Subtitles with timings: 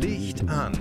[0.00, 0.72] Licht an,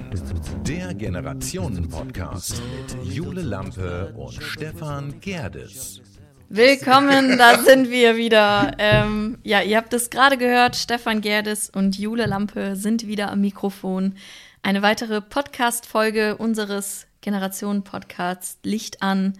[0.66, 6.00] der Generationen-Podcast mit Jule Lampe und Stefan Gerdes.
[6.48, 8.72] Willkommen, da sind wir wieder.
[8.78, 13.42] Ähm, ja, ihr habt es gerade gehört, Stefan Gerdes und Jule Lampe sind wieder am
[13.42, 14.16] Mikrofon.
[14.64, 19.34] Eine weitere Podcast-Folge unseres Generationen-Podcasts Licht an.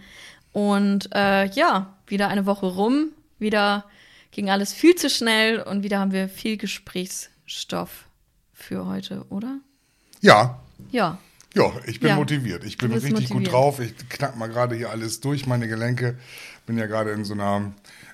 [0.52, 3.08] Und äh, ja, wieder eine Woche rum,
[3.38, 3.84] wieder
[4.32, 8.06] ging alles viel zu schnell und wieder haben wir viel Gesprächsstoff
[8.52, 9.58] für heute, oder?
[10.20, 10.58] Ja.
[10.90, 11.18] Ja.
[11.54, 12.16] Ja, ich bin Ja.
[12.16, 12.64] motiviert.
[12.64, 13.52] Ich bin richtig gut motiviert.
[13.52, 13.78] drauf.
[13.80, 16.16] Ich knack mal gerade hier alles durch, meine Gelenke.
[16.64, 17.56] Bin ja gerade in so einer,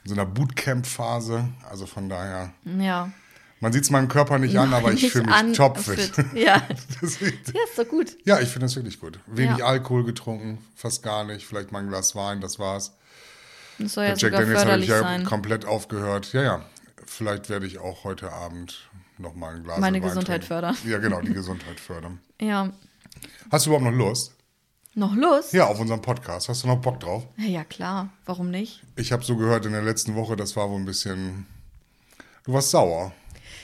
[0.05, 1.49] in so einer Bootcamp-Phase.
[1.71, 3.13] Also von daher, Ja.
[3.61, 5.99] Man sieht es meinem Körper nicht an, aber ich fühle mich topfit.
[6.01, 6.27] fit.
[6.35, 6.63] Ja.
[7.03, 8.17] Ja, ist doch gut.
[8.25, 9.19] ja, ich finde das wirklich gut.
[9.27, 9.67] Wenig Ja.
[9.67, 11.47] Alkohol getrunken, fast gar nicht.
[11.47, 12.95] Vielleicht mal ein Glas Wein, das war's.
[13.79, 15.25] Das soll ja Jack sogar Daniels habe ich ja sein.
[15.25, 16.33] komplett aufgehört.
[16.33, 16.65] Ja, ja.
[17.07, 20.47] Vielleicht werde ich auch heute Abend noch mal ein Glas Meine Wein Gesundheit trinken.
[20.47, 20.77] fördern.
[20.85, 22.21] Ja, genau, die Gesundheit fördern.
[22.41, 22.73] Ja.
[23.51, 24.35] Hast du überhaupt noch Lust?
[24.95, 25.53] Noch Lust?
[25.53, 26.49] Ja, auf unserem Podcast.
[26.49, 27.25] Hast du noch Bock drauf?
[27.37, 28.11] Ja, ja, klar.
[28.27, 28.83] Warum nicht?
[28.97, 31.47] Ich habe so gehört in der letzten Woche, das war wohl ein bisschen.
[32.45, 33.13] Du warst sauer.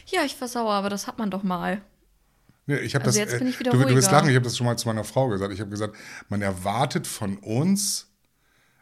[0.07, 1.83] Ja, ich war sauer, aber das hat man doch mal.
[2.67, 4.13] Nee, ich hab Also das, jetzt bin ich wieder du, du wirst ruhiger.
[4.13, 5.53] lachen, ich habe das schon mal zu meiner Frau gesagt.
[5.53, 5.95] Ich habe gesagt,
[6.29, 8.09] man erwartet von uns,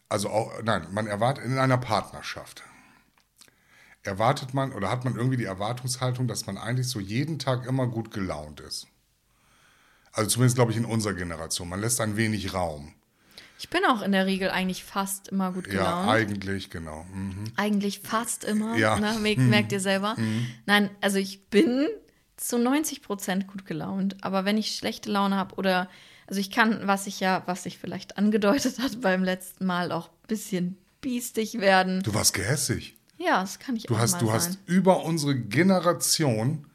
[0.08, 2.62] also auch, nein, man erwartet in einer Partnerschaft.
[4.04, 7.86] Erwartet man oder hat man irgendwie die Erwartungshaltung, dass man eigentlich so jeden Tag immer
[7.86, 8.86] gut gelaunt ist.
[10.12, 11.68] Also zumindest glaube ich in unserer Generation.
[11.68, 12.94] Man lässt ein wenig Raum.
[13.62, 16.08] Ich bin auch in der Regel eigentlich fast immer gut Ja, gelaunt.
[16.10, 17.04] eigentlich, genau.
[17.14, 17.44] Mhm.
[17.54, 18.76] eigentlich fast immer.
[18.76, 18.98] Ja.
[18.98, 19.16] Ne?
[19.20, 20.16] Mer- Merkt ihr selber?
[20.66, 21.86] Nein, also ich bin
[22.36, 24.16] zu 90 Prozent gut gelaunt.
[24.24, 25.88] Aber wenn ich schlechte Laune habe oder,
[26.26, 30.08] also ich kann, was ich ja, was sich vielleicht angedeutet hat beim letzten Mal, auch
[30.08, 32.02] ein bisschen biestig werden.
[32.02, 32.96] Du warst gehässig.
[33.16, 34.34] Ja, das kann ich Du auch hast, mal du sein.
[34.34, 36.66] hast über unsere Generation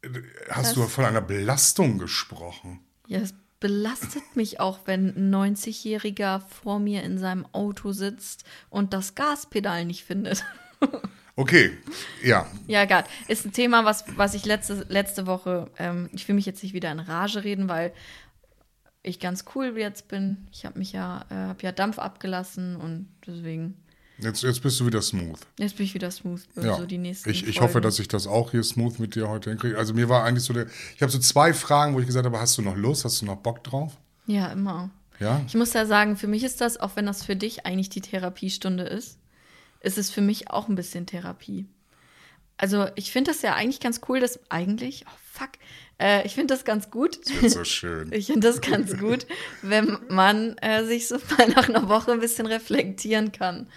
[0.00, 0.08] äh,
[0.48, 2.80] hast du von einer Belastung gesprochen.
[3.06, 8.92] Ja, es belastet mich auch, wenn ein 90-Jähriger vor mir in seinem Auto sitzt und
[8.92, 10.44] das Gaspedal nicht findet.
[11.34, 11.70] Okay,
[12.22, 13.04] ja, Ja, egal.
[13.26, 16.74] Ist ein Thema, was, was ich letzte, letzte Woche, ähm, ich will mich jetzt nicht
[16.74, 17.94] wieder in Rage reden, weil
[19.02, 20.46] ich ganz cool jetzt bin.
[20.52, 23.82] Ich habe mich ja, äh, habe ja Dampf abgelassen und deswegen,
[24.18, 25.38] jetzt, jetzt bist du wieder smooth.
[25.58, 26.76] jetzt bin ich wieder smooth für Ja.
[26.76, 27.60] so die nächsten ich ich Folgen.
[27.60, 29.76] hoffe, dass ich das auch hier smooth mit dir heute hinkriege.
[29.78, 32.38] Also mir war eigentlich so der, ich habe so zwei Fragen, wo ich gesagt habe,
[32.38, 33.96] hast du noch Lust, hast du noch Bock drauf?
[34.26, 34.90] Ja, immer.
[35.20, 35.40] Ja?
[35.46, 38.00] Ich muss ja sagen, für mich ist das, auch wenn das für dich eigentlich die
[38.00, 39.18] Therapiestunde ist,
[39.80, 41.66] ist es für mich auch ein bisschen Therapie.
[42.56, 45.50] Also ich finde das ja eigentlich ganz cool, dass eigentlich, oh fuck,
[45.98, 47.18] äh, ich finde das ganz gut.
[47.24, 48.12] Das wird so schön.
[48.12, 49.26] Ich finde das ganz gut,
[49.62, 53.68] wenn man äh, sich so mal nach einer Woche ein bisschen reflektieren kann.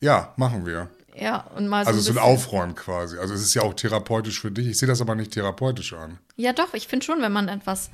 [0.00, 0.88] Ja, machen wir.
[1.16, 2.24] Ja, und mal so Also ein so ein.
[2.24, 3.18] Aufräumen quasi.
[3.18, 4.68] Also es ist ja auch therapeutisch für dich.
[4.68, 6.18] Ich sehe das aber nicht therapeutisch an.
[6.36, 7.90] Ja, doch, ich finde schon, wenn man etwas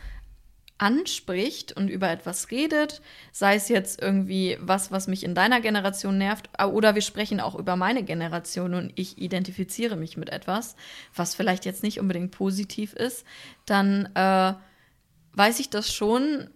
[0.76, 3.00] anspricht und über etwas redet,
[3.32, 7.54] sei es jetzt irgendwie was, was mich in deiner Generation nervt, oder wir sprechen auch
[7.54, 10.75] über meine Generation und ich identifiziere mich mit etwas,
[11.15, 13.25] was vielleicht jetzt nicht unbedingt positiv ist,
[13.66, 14.54] dann äh,
[15.34, 16.50] weiß ich das schon,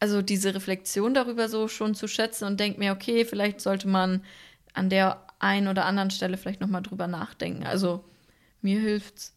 [0.00, 4.22] also diese Reflexion darüber so schon zu schätzen und denke mir, okay, vielleicht sollte man
[4.74, 7.64] an der einen oder anderen Stelle vielleicht nochmal drüber nachdenken.
[7.64, 8.04] Also
[8.62, 9.34] mir hilft's.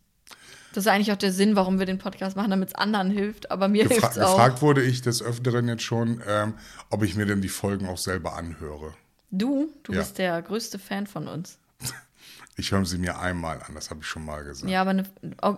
[0.74, 3.52] Das ist eigentlich auch der Sinn, warum wir den Podcast machen, damit es anderen hilft,
[3.52, 4.36] aber mir Gefra hilft's auch.
[4.36, 6.56] gefragt wurde ich des Öfteren jetzt schon, ähm,
[6.90, 8.94] ob ich mir denn die Folgen auch selber anhöre.
[9.30, 10.00] Du, du Ja.
[10.00, 11.58] bist der größte Fan von uns.
[12.56, 14.70] Ich höre sie mir einmal an, das habe ich schon mal gesagt.
[14.72, 15.06] Ja, aber eine,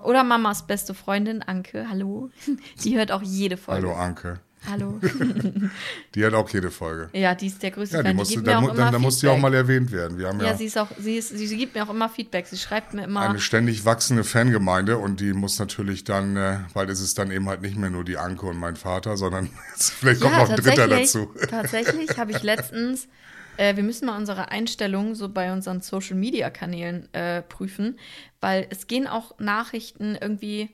[0.05, 2.29] oder Mamas beste Freundin, Anke, hallo.
[2.85, 3.89] Die hört auch jede Folge.
[3.89, 4.39] Hallo Anke.
[4.69, 4.99] Hallo.
[6.15, 7.09] Die hört auch jede Folge.
[7.13, 8.15] Ja, die ist der größte Ja, die Fan.
[8.15, 10.17] musste, gibt mir da, auch mu- immer dann, da muss die auch mal erwähnt werden.
[10.17, 12.47] Wir haben ja, Ja, sie ist auch, sie ist, sie, gibt mir auch immer Feedback.
[12.47, 13.21] Sie schreibt mir immer.
[13.21, 17.47] eine ständig wachsende Fangemeinde und die muss natürlich dann, äh, weil es ist dann eben
[17.47, 20.87] halt nicht mehr nur die Anke und mein Vater, sondern vielleicht kommt noch ein Dritter
[20.87, 21.31] dazu.
[21.49, 23.07] Tatsächlich habe ich letztens,
[23.57, 27.99] äh, wir müssen mal unsere Einstellungen so bei unseren Social Media Kanälen äh, prüfen,
[28.41, 30.69] weil es gehen auch Nachrichten irgendwie.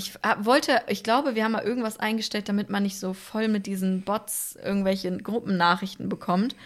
[0.00, 3.48] Ich äh, wollte, ich glaube, wir haben mal irgendwas eingestellt, damit man nicht so voll
[3.48, 6.56] mit diesen Bots irgendwelche Gruppennachrichten bekommt.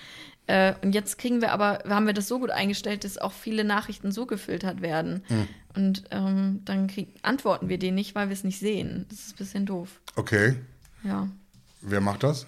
[0.47, 3.65] Äh, und jetzt kriegen wir aber, haben wir das so gut eingestellt, dass auch viele
[3.65, 5.25] Nachrichten so gefiltert werden.
[5.27, 5.49] Hm.
[5.75, 9.07] Und ähm, dann krieg, antworten wir denen nicht, weil wir es nicht sehen.
[9.11, 10.01] Das ist ein bisschen doof.
[10.15, 10.55] Okay,
[11.03, 11.27] Ja.
[11.81, 12.47] wer macht das?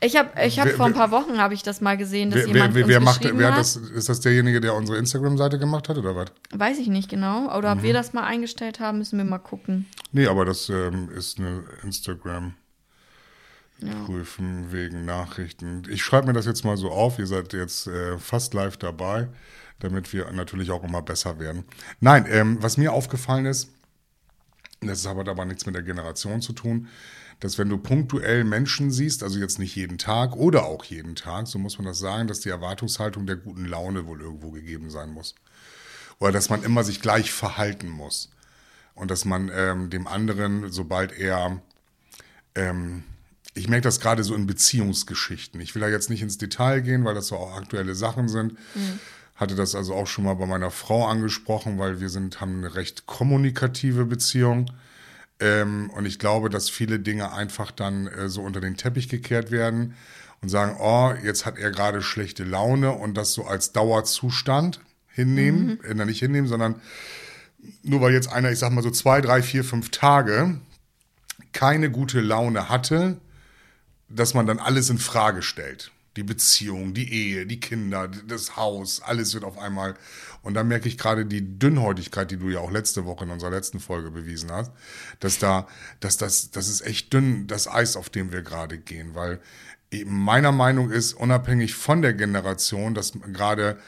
[0.00, 2.40] Ich habe ich hab Wer- vor ein paar Wochen habe ich das mal gesehen, dass
[2.40, 4.96] Wer, jemand wer, uns wer macht, geschrieben wer hat das, ist das derjenige, der unsere
[4.98, 6.28] Instagram-Seite gemacht hat oder was?
[6.52, 7.54] Weiß ich nicht genau.
[7.56, 7.78] Oder Mhm.
[7.80, 9.86] ob wir das mal eingestellt haben, müssen wir mal gucken.
[10.12, 12.54] Nee, aber das ähm, ist eine Instagram.
[14.06, 15.84] prüfen wegen Nachrichten.
[15.88, 17.18] Ich schreibe mir das jetzt mal so auf.
[17.20, 19.28] Ihr seid jetzt äh, fast live dabei,
[19.78, 21.62] damit wir natürlich auch immer besser werden.
[22.00, 23.70] Nein, ähm, was mir aufgefallen ist,
[24.80, 26.88] das hat aber nichts mit der Generation zu tun,
[27.40, 31.46] dass wenn du punktuell Menschen siehst, also jetzt nicht jeden Tag oder auch jeden Tag,
[31.46, 35.10] so muss man das sagen, dass die Erwartungshaltung der guten Laune wohl irgendwo gegeben sein
[35.10, 35.34] muss.
[36.18, 38.30] Oder dass man immer sich gleich verhalten muss.
[38.94, 41.62] Und dass man ähm, dem anderen, sobald er,
[42.56, 43.04] ähm,
[43.54, 45.60] ich merke das gerade so in Beziehungsgeschichten.
[45.60, 48.54] Ich will da jetzt nicht ins Detail gehen, weil das so auch aktuelle Sachen sind.
[48.74, 48.98] Mhm.
[49.36, 52.74] Hatte das also auch schon mal bei meiner Frau angesprochen, weil wir sind, haben eine
[52.74, 54.68] recht kommunikative Beziehung.
[55.40, 59.50] Ähm, und ich glaube, dass viele Dinge einfach dann äh, so unter den Teppich gekehrt
[59.50, 59.94] werden
[60.40, 65.78] und sagen, oh, jetzt hat er gerade schlechte Laune und das so als Dauerzustand hinnehmen,
[65.82, 66.00] mhm.
[66.00, 66.80] äh, nicht hinnehmen, sondern
[67.82, 70.60] nur weil jetzt einer, ich sag mal so zwei, drei, vier, fünf Tage
[71.52, 73.18] keine gute Laune hatte,
[74.08, 75.90] dass man dann alles in Frage stellt.
[76.16, 79.94] Die Beziehung, die Ehe, die Kinder, das Haus, alles wird auf einmal.
[80.42, 83.50] Und da merke ich gerade die Dünnhäutigkeit, die du ja auch letzte Woche in unserer
[83.50, 84.72] letzten Folge bewiesen hast,
[85.20, 85.66] dass da,
[86.00, 89.40] dass das, das ist echt dünn, das Eis, auf dem wir gerade gehen, weil
[90.04, 93.78] meiner Meinung ist, unabhängig von der Generation, dass gerade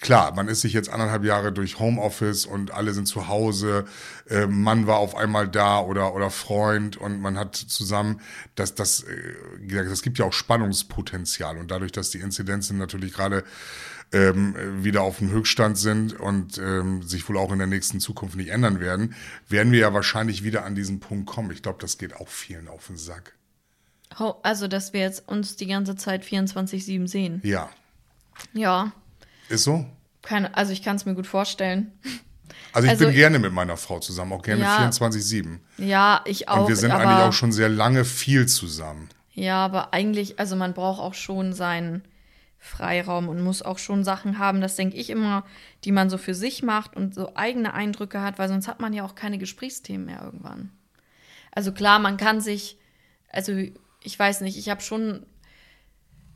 [0.00, 3.84] klar, man ist sich jetzt anderthalb Jahre durch Homeoffice und alle sind zu Hause,
[4.28, 8.20] äh, Mann war auf einmal da oder, oder Freund und man hat zusammen,
[8.54, 11.58] das, das, äh, das gibt ja auch Spannungspotenzial.
[11.58, 13.44] Und dadurch, dass die Inzidenzen natürlich gerade
[14.12, 18.36] ähm, wieder auf dem Höchststand sind und ähm, sich wohl auch in der nächsten Zukunft
[18.36, 19.14] nicht ändern werden,
[19.48, 21.50] werden wir ja wahrscheinlich wieder an diesen Punkt kommen.
[21.50, 23.34] Ich glaube, das geht auch vielen auf den Sack.
[24.42, 27.40] Also, dass wir jetzt uns die ganze Zeit 24-7 sehen.
[27.44, 27.68] Ja.
[28.52, 28.92] Ja,
[29.48, 29.86] ist so?
[30.22, 31.92] Keine, also ich kann es mir gut vorstellen.
[32.72, 35.58] Also ich also, bin gerne mit meiner Frau zusammen, auch gerne ja, 24-7.
[35.78, 36.62] Ja, ich auch.
[36.62, 39.08] Und wir sind aber, eigentlich auch schon sehr lange viel zusammen.
[39.32, 42.02] Ja, aber eigentlich, also man braucht auch schon seinen
[42.58, 45.44] Freiraum und muss auch schon Sachen haben, das denke ich immer,
[45.84, 48.92] die man so für sich macht und so eigene Eindrücke hat, weil sonst hat man
[48.92, 50.70] ja auch keine Gesprächsthemen mehr irgendwann.
[51.52, 52.78] Also klar, man kann sich,
[53.30, 53.52] also
[54.02, 55.24] ich weiß nicht, ich habe schon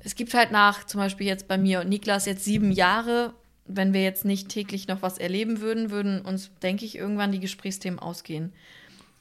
[0.05, 3.35] es gibt halt nach, zum Beispiel jetzt bei mir und Niklas, jetzt sieben Jahre.
[3.65, 7.41] Wenn wir jetzt nicht täglich noch was erleben würden, würden uns, denke ich, irgendwann die
[7.41, 8.53] Gesprächsthemen ausgehen.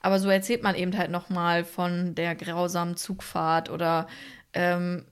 [0.01, 4.07] Aber so erzählt man eben halt noch mal von der grausamen Zugfahrt oder
[4.53, 5.05] ähm,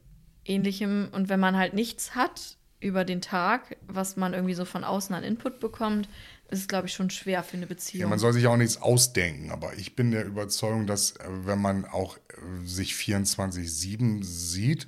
[0.49, 1.09] ähnlichem.
[1.11, 5.15] Und wenn man halt nichts hat über den Tag, was man irgendwie so von außen
[5.15, 6.09] an Input bekommt,
[6.49, 8.01] ist es, glaube ich, schon schwer für eine Beziehung.
[8.01, 11.61] Ja, man soll sich auch nichts ausdenken, aber ich bin der Überzeugung, dass äh, wenn
[11.61, 14.87] man auch äh, sich 24-7 sieht,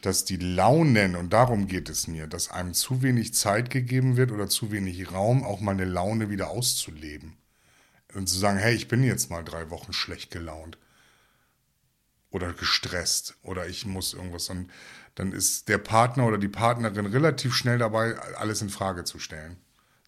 [0.00, 4.30] dass die Launen, und darum geht es mir, dass einem zu wenig Zeit gegeben wird
[4.30, 7.36] oder zu wenig Raum, auch mal eine Laune wieder auszuleben.
[8.14, 10.78] Und zu sagen, hey, ich bin jetzt mal drei Wochen schlecht gelaunt
[12.36, 14.48] oder gestresst oder ich muss irgendwas.
[14.48, 14.70] Und
[15.16, 19.56] dann ist der Partner oder die Partnerin relativ schnell dabei, alles in Frage zu stellen.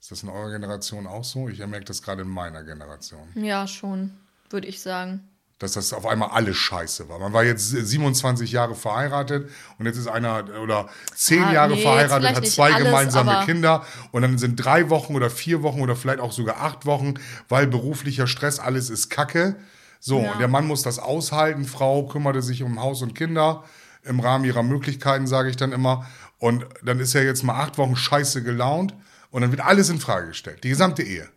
[0.01, 1.49] Ist das in eurer Generation auch so?
[1.49, 3.29] Ich merke das gerade in meiner Generation.
[3.35, 4.13] Ja, schon,
[4.51, 5.29] würde ich sagen
[5.59, 7.19] dass das auf einmal alles scheiße war.
[7.19, 11.83] Man war jetzt 27 Jahre verheiratet und jetzt ist einer oder zehn ah, Jahre nee,
[11.83, 15.97] verheiratet, hat zwei alles, gemeinsame Kinder und dann sind drei Wochen oder vier Wochen oder
[15.97, 17.15] vielleicht auch sogar acht Wochen,
[17.49, 19.57] weil beruflicher Stress, alles ist Kacke.
[20.01, 20.33] So, ja.
[20.33, 23.65] und der Mann muss das aushalten, Frau kümmerte sich um Haus und Kinder
[24.05, 26.07] im Rahmen ihrer Möglichkeiten, sage ich dann immer.
[26.39, 28.95] Und dann ist er jetzt mal acht Wochen scheiße gelaunt
[29.31, 31.29] und dann wird alles in Frage gestellt, die gesamte Ehe.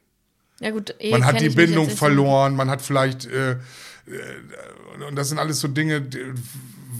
[0.60, 3.58] Ja gut, Ehe man hat die Bindung verloren, man hat vielleicht äh,
[4.06, 6.08] äh, und das sind alles so Dinge,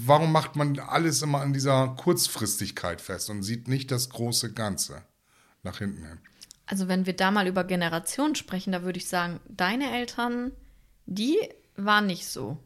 [0.06, 5.02] warum macht man alles immer an dieser Kurzfristigkeit fest und sieht nicht das große Ganze
[5.62, 6.18] nach hinten hin?
[6.66, 10.52] Also wenn wir da mal über Generationen sprechen, da würde ich sagen, deine Eltern,
[11.14, 11.36] die
[11.76, 12.58] waren nicht so.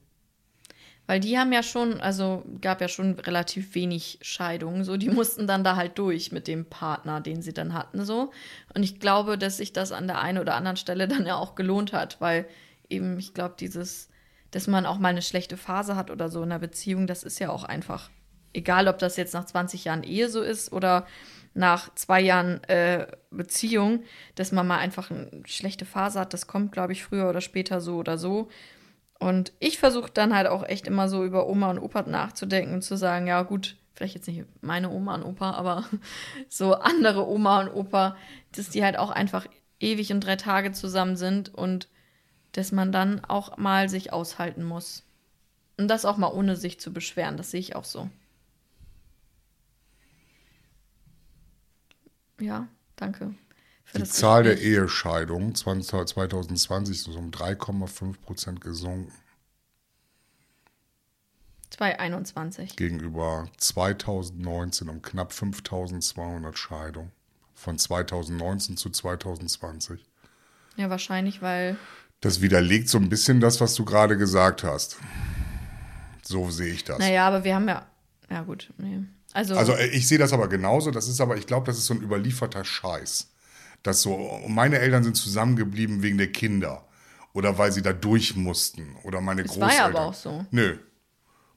[1.07, 5.47] Weil die haben ja schon, also gab ja schon relativ wenig Scheidungen, so die mussten
[5.47, 8.33] dann da halt durch mit dem Partner, den sie dann hatten, so.
[8.75, 11.55] Und ich glaube, dass sich das an der einen oder anderen Stelle dann ja auch
[11.55, 12.47] gelohnt hat, weil
[12.89, 14.09] eben, ich glaube, dieses
[14.51, 17.39] dass man auch mal eine schlechte Phase hat oder so in einer Beziehung, das ist
[17.39, 18.11] ja auch einfach.
[18.53, 21.07] Egal, ob das jetzt nach 20 Jahren Ehe so ist oder
[21.57, 26.73] nach zwei Jahren äh, Beziehung, dass man mal einfach eine schlechte Phase hat, das kommt,
[26.73, 28.49] glaube ich, früher oder später so oder so.
[29.19, 32.83] Und ich versuche dann halt auch echt immer so über Oma und Opa nachzudenken und
[32.83, 35.85] zu sagen, ja gut, vielleicht jetzt nicht meine Oma und Opa, aber
[36.49, 38.17] so andere Oma und Opa,
[38.53, 39.47] dass die halt auch einfach
[39.81, 41.89] ewig und drei Tage zusammen sind und
[42.53, 45.05] dass man dann auch mal sich aushalten muss.
[45.79, 48.11] Und das auch mal ohne sich zu beschweren, das sehe ich auch so.
[52.41, 53.35] Ja, danke.
[53.95, 59.13] Die Zahl der Ehescheidungen 2020 ist um 3,5 Prozent gesunken.
[61.71, 62.77] 2021.
[62.77, 67.13] gegenüber 2019 um knapp 5200 Scheidungen.
[67.55, 70.05] Von 2019 zu 2020.
[70.77, 71.77] Ja, wahrscheinlich, weil.
[72.21, 74.99] Das widerlegt so ein bisschen das, was du gerade gesagt hast.
[76.23, 76.99] So sehe ich das.
[76.99, 77.87] Naja, aber wir haben ja.
[78.31, 78.73] Ja, gut.
[78.79, 79.05] Nee.
[79.33, 80.91] Also, Also äh, ich sehe das aber genauso.
[80.91, 83.29] Das ist aber, ich glaube, das ist so ein überlieferter Scheiß.
[83.83, 86.85] Dass so, meine Eltern sind zusammengeblieben wegen der Kinder.
[87.33, 88.97] Oder weil sie da durch mussten.
[89.05, 89.93] Oder meine Es war Großeltern.
[89.93, 90.47] ja aber auch so.
[90.51, 90.79] Nö.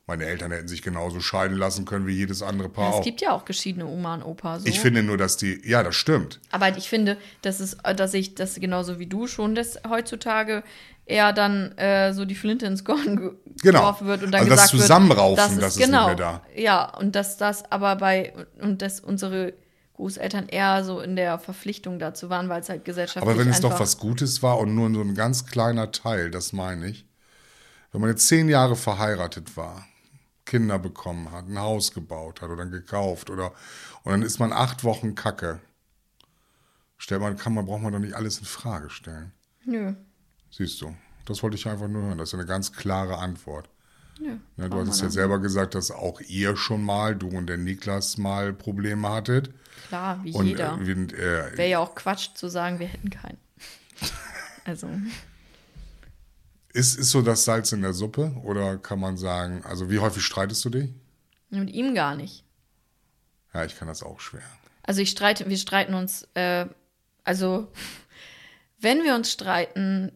[0.08, 3.04] Meine Eltern hätten sich genauso scheiden lassen können wie jedes andere Paar ja, es auch.
[3.04, 4.60] gibt ja auch geschiedene Oma und Opa.
[4.60, 4.66] So.
[4.66, 6.40] Ich finde nur, dass die, ja, das stimmt.
[6.50, 10.64] Aber ich finde, dass es, dass ich das genauso wie du schon, dass heutzutage
[11.10, 13.80] eher dann äh, so die Flinte ins Korn ge Genau.
[13.80, 16.06] geworfen wird und dann Also das gesagt Zusammenraufen, wird, dass es, das ist nicht genau,
[16.08, 16.42] mehr da.
[16.56, 19.54] Ja, und dass das aber bei und dass unsere
[19.96, 23.60] Großeltern eher so in der Verpflichtung dazu waren, weil es halt gesellschaftlich Aber wenn es
[23.60, 27.06] doch was Gutes war und nur so ein ganz kleiner Teil, das meine ich.
[27.92, 29.86] Wenn man jetzt zehn Jahre verheiratet war,
[30.46, 33.52] Kinder bekommen hat, ein Haus gebaut hat oder gekauft oder
[34.04, 35.60] und dann ist man acht Wochen Kacke.
[36.98, 39.34] Stellt man, kann man, braucht man doch nicht alles in Frage stellen.
[39.66, 39.96] Nö.
[40.52, 42.18] Siehst du, das wollte ich einfach nur hören.
[42.18, 43.70] Das ist eine ganz klare Antwort.
[44.20, 44.38] Nö.
[44.58, 48.18] Ne, du hattest ja selber gesagt, dass auch ihr schon mal, du und der Niklas
[48.18, 49.52] mal Probleme hattet.
[49.88, 50.78] Klar, wie Und jeder.
[50.82, 53.38] äh, äh, Wäre ja auch Quatsch zu sagen, wir hätten keinen.
[54.66, 54.90] also,
[56.74, 58.34] ist, ist so das Salz in der Suppe?
[58.44, 60.90] Oder kann man sagen, also wie häufig streitest du dich?
[61.50, 62.44] mit ihm gar nicht.
[63.54, 64.44] Ja, ich kann das auch schwer.
[64.84, 66.68] Also ich streite, wir streiten uns, äh,
[67.24, 67.72] also
[68.80, 70.12] wenn wir uns streiten,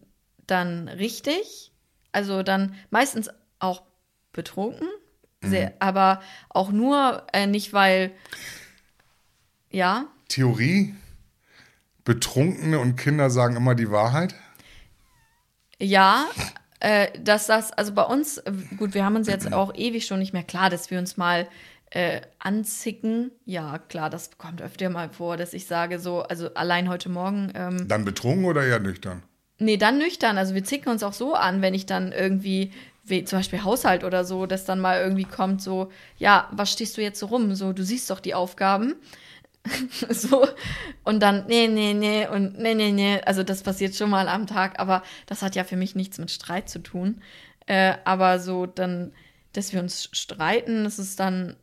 [0.48, 1.72] dann richtig.
[2.12, 3.84] Also dann meistens auch
[4.32, 4.88] betrunken,
[5.42, 8.12] sehr, aber auch nur äh, nicht, weil,
[9.70, 10.96] ja, Theorie,
[12.06, 14.36] Betrunkene und Kinder sagen immer die Wahrheit.
[15.80, 16.26] ja,
[16.80, 18.42] äh, dass das, also bei uns,
[18.78, 21.48] gut, wir haben uns jetzt auch ewig schon nicht mehr klar, dass wir uns mal
[21.92, 23.32] äh, anzicken.
[23.46, 27.52] Ja, klar, das kommt öfter mal vor, dass ich sage so, also allein heute Morgen,
[27.56, 29.24] ähm, Dann betrunken oder eher nüchtern?
[29.60, 30.38] Nee, dann nüchtern.
[30.38, 32.72] Also wir zicken uns auch so an, wenn ich dann irgendwie,
[33.04, 36.98] wie, zum Beispiel Haushalt oder so, dass dann mal irgendwie kommt, so, ja, was stehst
[36.98, 37.56] du jetzt so rum?
[37.56, 38.96] So, du siehst doch die Aufgaben.
[40.10, 40.48] so.
[41.04, 43.22] Und dann, nee, nee, nee, und nee, nee, nee.
[43.26, 46.32] Also das passiert schon mal am Tag, aber das hat ja für mich nichts mit
[46.32, 47.22] Streit zu tun.
[47.66, 49.14] Äh, aber so dann,
[49.54, 51.56] dass wir uns streiten, das ist dann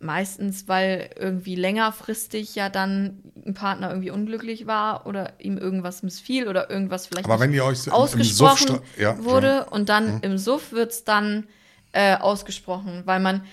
[0.00, 6.48] meistens, weil irgendwie längerfristig ja dann ein Partner irgendwie unglücklich war oder ihm irgendwas missfiel
[6.48, 10.72] oder irgendwas vielleicht Aber wenn ihr euch so ausgesprochen ja, wurde und dann im Suff
[10.72, 11.46] wird es dann
[11.92, 13.44] äh, ausgesprochen, weil man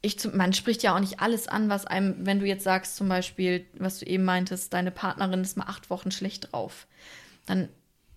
[0.00, 3.08] ich man spricht ja auch nicht alles an, was einem, wenn du jetzt sagst zum
[3.08, 6.86] Beispiel, was du eben meintest, deine Partnerin ist mal acht Wochen schlecht drauf,
[7.46, 7.68] dann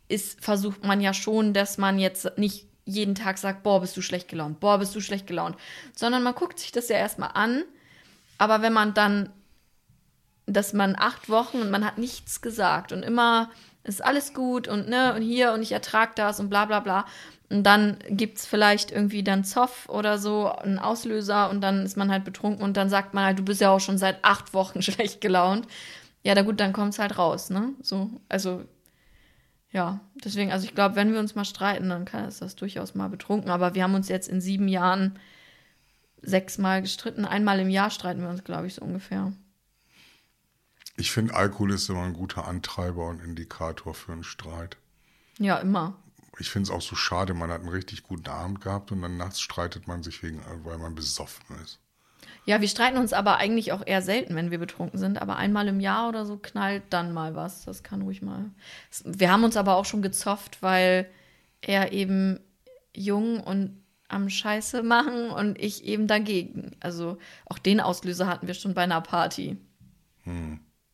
[0.10, 4.02] ist, versucht man ja schon, dass man jetzt nicht jeden Tag sagt, boah, bist du
[4.02, 5.56] schlecht gelaunt, boah, bist du schlecht gelaunt,
[5.96, 7.64] sondern man guckt sich das ja erstmal an,
[8.38, 9.30] aber wenn man dann,
[10.46, 13.50] dass man acht Wochen und man hat nichts gesagt und immer
[13.84, 17.06] ist alles gut und ne, und hier und ich ertrag das und bla bla bla.
[17.50, 22.12] Und dann gibt's vielleicht irgendwie dann Zoff oder so, einen Auslöser und dann ist man
[22.12, 24.82] halt betrunken und dann sagt man halt, du bist ja auch schon seit acht Wochen
[24.82, 25.68] schlecht gelaunt.
[26.24, 27.70] Ja, da gut, dann kommt's halt raus, ne?
[27.82, 28.64] So, also
[29.78, 32.96] ja, deswegen, also ich glaube, wenn wir uns mal streiten, dann kann es das durchaus
[32.96, 33.52] mal betrunken.
[33.52, 35.20] Aber wir haben uns jetzt in sieben Jahren
[36.24, 37.26] sechsmal gestritten.
[37.26, 39.34] Einmal im Jahr streiten wir uns, glaube ich, so ungefähr.
[40.96, 44.78] Ich finde, Alkohol ist immer ein guter Antreiber und Indikator für einen Streit.
[45.38, 45.96] Ja, immer.
[46.40, 49.16] Ich finde es auch so schade, man hat einen richtig guten Abend gehabt und dann
[49.16, 51.78] nachts streitet man sich wegen, weil man besoffen ist.
[52.48, 55.22] Ja, wir streiten uns aber eigentlich auch eher selten, wenn wir betrunken sind.
[55.22, 57.66] Aber einmal im Jahr oder so knallt dann mal was.
[57.66, 58.52] Das kann ruhig mal.
[59.04, 61.10] Wir haben uns aber auch schon gezofft, weil
[61.60, 62.40] er eben
[62.96, 66.72] jung und am Scheiße machen und ich eben dagegen.
[66.80, 69.58] Also auch den Auslöser hatten wir schon bei einer Party.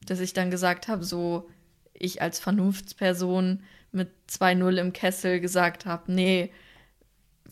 [0.08, 1.48] Dass ich dann gesagt habe, so
[1.94, 6.52] ich als Vernunftsperson mit 2-0 im Kessel gesagt habe, nee,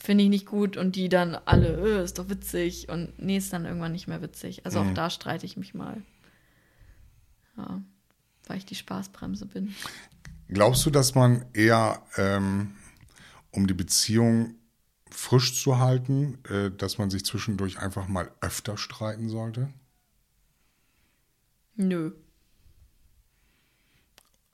[0.01, 3.53] finde ich nicht gut und die dann alle, äh, ist doch witzig und nee, ist
[3.53, 4.65] dann irgendwann nicht mehr witzig.
[4.65, 6.01] Also auch da streite ich mich mal.
[7.57, 7.81] Ja,
[8.47, 9.75] weil ich die Spaßbremse bin.
[10.47, 12.75] Glaubst du, dass man eher, ähm,
[13.51, 14.55] um die Beziehung
[15.09, 19.69] frisch zu halten, äh, dass man sich zwischendurch einfach mal öfter streiten sollte?
[21.75, 22.11] Nö.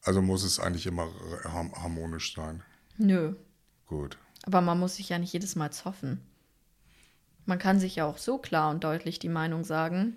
[0.02, 1.10] Also muss es eigentlich immer
[1.44, 2.64] har- harmonisch sein.
[2.98, 3.36] Nö.
[3.86, 4.18] Gut.
[4.48, 6.22] Aber man muss sich ja nicht jedes Mal zoffen.
[7.46, 10.16] Man kann sich ja auch so klar und deutlich die Meinung sagen,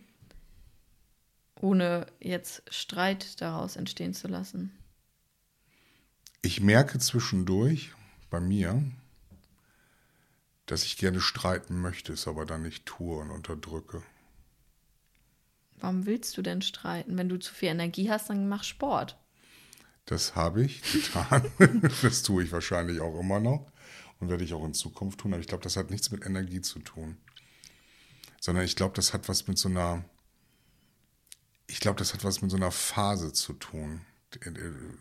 [1.61, 4.71] ohne jetzt Streit daraus entstehen zu lassen.
[6.43, 7.91] Ich merke zwischendurch
[8.31, 8.81] bei mir,
[10.67, 14.01] dass ich gerne streiten möchte, es aber dann nicht tue und unterdrücke.
[15.81, 17.19] Warum willst du denn streiten?
[17.19, 19.19] Wenn du zu viel Energie hast, dann mach Sport.
[20.05, 21.51] Das habe ich getan.
[22.03, 23.73] das tue ich wahrscheinlich auch immer noch
[24.21, 25.33] und werde ich auch in Zukunft tun.
[25.33, 27.17] Aber ich glaube, das hat nichts mit Energie zu tun.
[28.41, 30.05] Sondern ich glaube, das hat was mit so einer,
[31.67, 34.03] ich glaube, das hat was mit so einer Phase zu tun.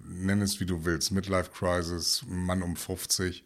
[0.03, 1.11] Nenn es wie du willst.
[1.11, 3.45] Midlife Crisis, Mann um 50.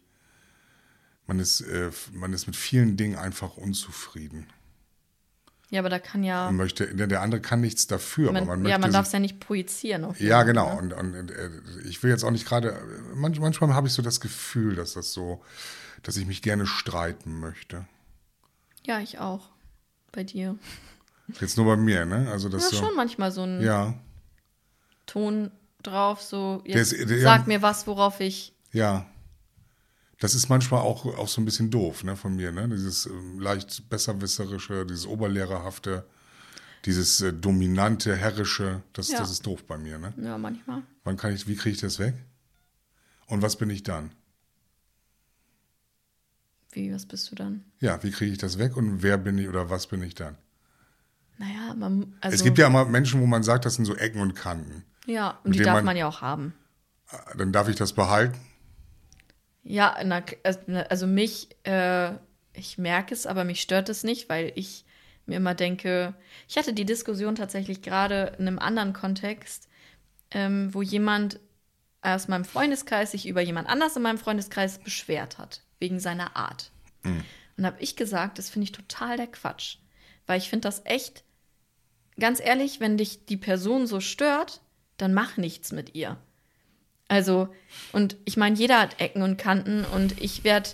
[1.26, 4.46] Man ist, äh, man ist mit vielen Dingen einfach unzufrieden.
[5.70, 6.50] Ja, aber da kann ja.
[6.52, 8.70] Möchte, der andere kann nichts dafür, man, aber man möchte.
[8.70, 10.04] Ja, man darf es ja nicht projizieren.
[10.04, 10.80] Auf ja, genau.
[10.80, 10.94] Ne?
[10.94, 11.50] Und, und äh,
[11.84, 12.78] ich will jetzt auch nicht gerade.
[13.14, 15.42] Manchmal, manchmal habe ich so das Gefühl, dass das so,
[16.02, 17.86] dass ich mich gerne streiten möchte.
[18.84, 19.48] Ja, ich auch.
[20.12, 20.56] Bei dir.
[21.40, 22.28] Jetzt nur bei mir, ne?
[22.30, 23.94] Also das ja, so, schon manchmal so ein ja.
[25.06, 25.50] Ton
[25.82, 28.52] drauf, so Der jetzt ist- der- sag mir was, worauf ich.
[28.72, 29.06] Ja.
[30.24, 32.66] Das ist manchmal auch, auch so ein bisschen doof, ne, von mir, ne?
[32.66, 36.06] Dieses ähm, leicht besserwisserische, dieses oberlehrerhafte,
[36.86, 39.18] dieses äh, dominante, herrische, das, Ja.
[39.18, 40.14] das ist doof bei mir, ne?
[40.16, 40.80] Ja, manchmal.
[41.04, 42.14] Wann kann ich, wie kriege ich das weg?
[43.26, 44.12] Und was bin ich dann?
[46.72, 47.62] Wie, was bist du dann?
[47.80, 50.38] Ja, wie kriege ich das weg und wer bin ich oder was bin ich dann?
[51.36, 52.16] Naja, man.
[52.22, 54.84] Also, es gibt ja immer Menschen, wo man sagt, das sind so Ecken und Kanten.
[55.04, 56.54] Ja, und die darf man- man ja auch haben.
[57.36, 58.38] Dann darf ich das behalten.
[59.64, 60.22] Ja, na,
[60.90, 62.12] also mich, äh,
[62.52, 64.84] ich merke es, aber mich stört es nicht, weil ich
[65.26, 66.14] mir immer denke,
[66.48, 69.68] ich hatte die Diskussion tatsächlich gerade in einem anderen Kontext,
[70.30, 71.40] ähm, wo jemand
[72.02, 76.70] aus meinem Freundeskreis sich über jemand anders in meinem Freundeskreis beschwert hat, wegen seiner Art.
[77.56, 79.78] Und habe ich gesagt, das finde ich total der Quatsch,
[80.26, 81.24] weil ich finde das echt,
[82.20, 84.60] ganz ehrlich, wenn dich die Person so stört,
[84.98, 86.18] dann mach nichts mit ihr.
[87.08, 87.48] Also,
[87.92, 90.70] und ich meine, jeder hat Ecken und Kanten und ich werde,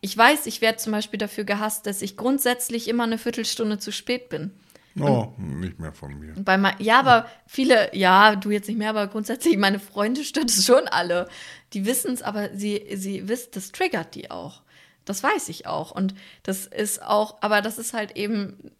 [0.00, 3.90] ich weiß, ich werde zum Beispiel dafür gehasst, dass ich grundsätzlich immer eine Viertelstunde zu
[3.90, 4.52] spät bin.
[5.00, 6.34] Oh, nicht mehr von mir.
[6.36, 10.50] Bei mein, ja, aber viele, ja, du jetzt nicht mehr, aber grundsätzlich, meine Freunde stört
[10.50, 11.28] es schon alle.
[11.72, 14.62] Die wissen es, aber sie, sie wissen, das triggert die auch.
[15.04, 15.90] Das weiß ich auch.
[15.90, 18.70] Und das ist auch, aber das ist halt eben,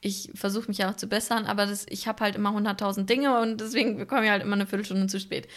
[0.00, 3.40] ich versuche mich ja noch zu bessern, aber das, ich habe halt immer hunderttausend Dinge
[3.40, 5.48] und deswegen bekomme ich halt immer eine Viertelstunde zu spät.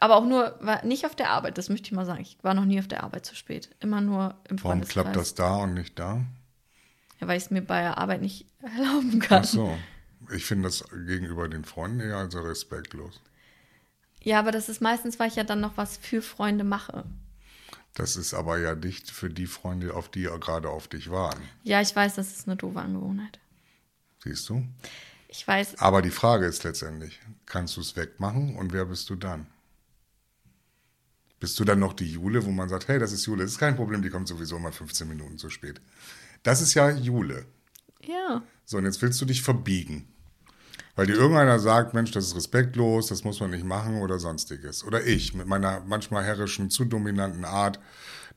[0.00, 2.20] Aber auch nur, war nicht auf der Arbeit, das möchte ich mal sagen.
[2.20, 3.70] Ich war noch nie auf der Arbeit zu spät.
[3.80, 5.02] Immer nur im Warum Freundeskreis.
[5.04, 6.24] klappt das da und nicht da?
[7.20, 9.42] Ja, weil ich es mir bei der Arbeit nicht erlauben kann.
[9.42, 9.78] Ach so.
[10.34, 13.20] Ich finde das gegenüber den Freunden eher als respektlos.
[14.22, 17.04] Ja, aber das ist meistens, weil ich ja dann noch was für Freunde mache.
[17.94, 21.40] Das ist aber ja nicht für die Freunde, auf die gerade auf dich waren.
[21.62, 23.38] Ja, ich weiß, das ist eine doofe Angewohnheit.
[24.22, 24.64] Siehst du?
[25.28, 29.16] Ich weiß, Aber die Frage ist letztendlich, kannst du es wegmachen und wer bist du
[29.16, 29.46] dann?
[31.40, 33.58] Bist du dann noch die Jule, wo man sagt, hey, das ist Jule, das ist
[33.58, 35.80] kein Problem, die kommt sowieso mal 15 Minuten zu spät.
[36.42, 37.46] Das ist ja Jule.
[38.02, 38.42] ja.
[38.64, 40.06] So, und jetzt willst du dich verbiegen.
[40.94, 44.84] Weil dir irgendeiner sagt, Mensch, das ist respektlos, das muss man nicht machen oder sonstiges.
[44.84, 47.78] Oder ich mit meiner manchmal herrischen, zu dominanten Art,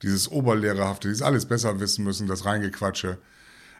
[0.03, 3.17] dieses Oberlehrerhafte, dieses alles besser wissen müssen, das Reingequatsche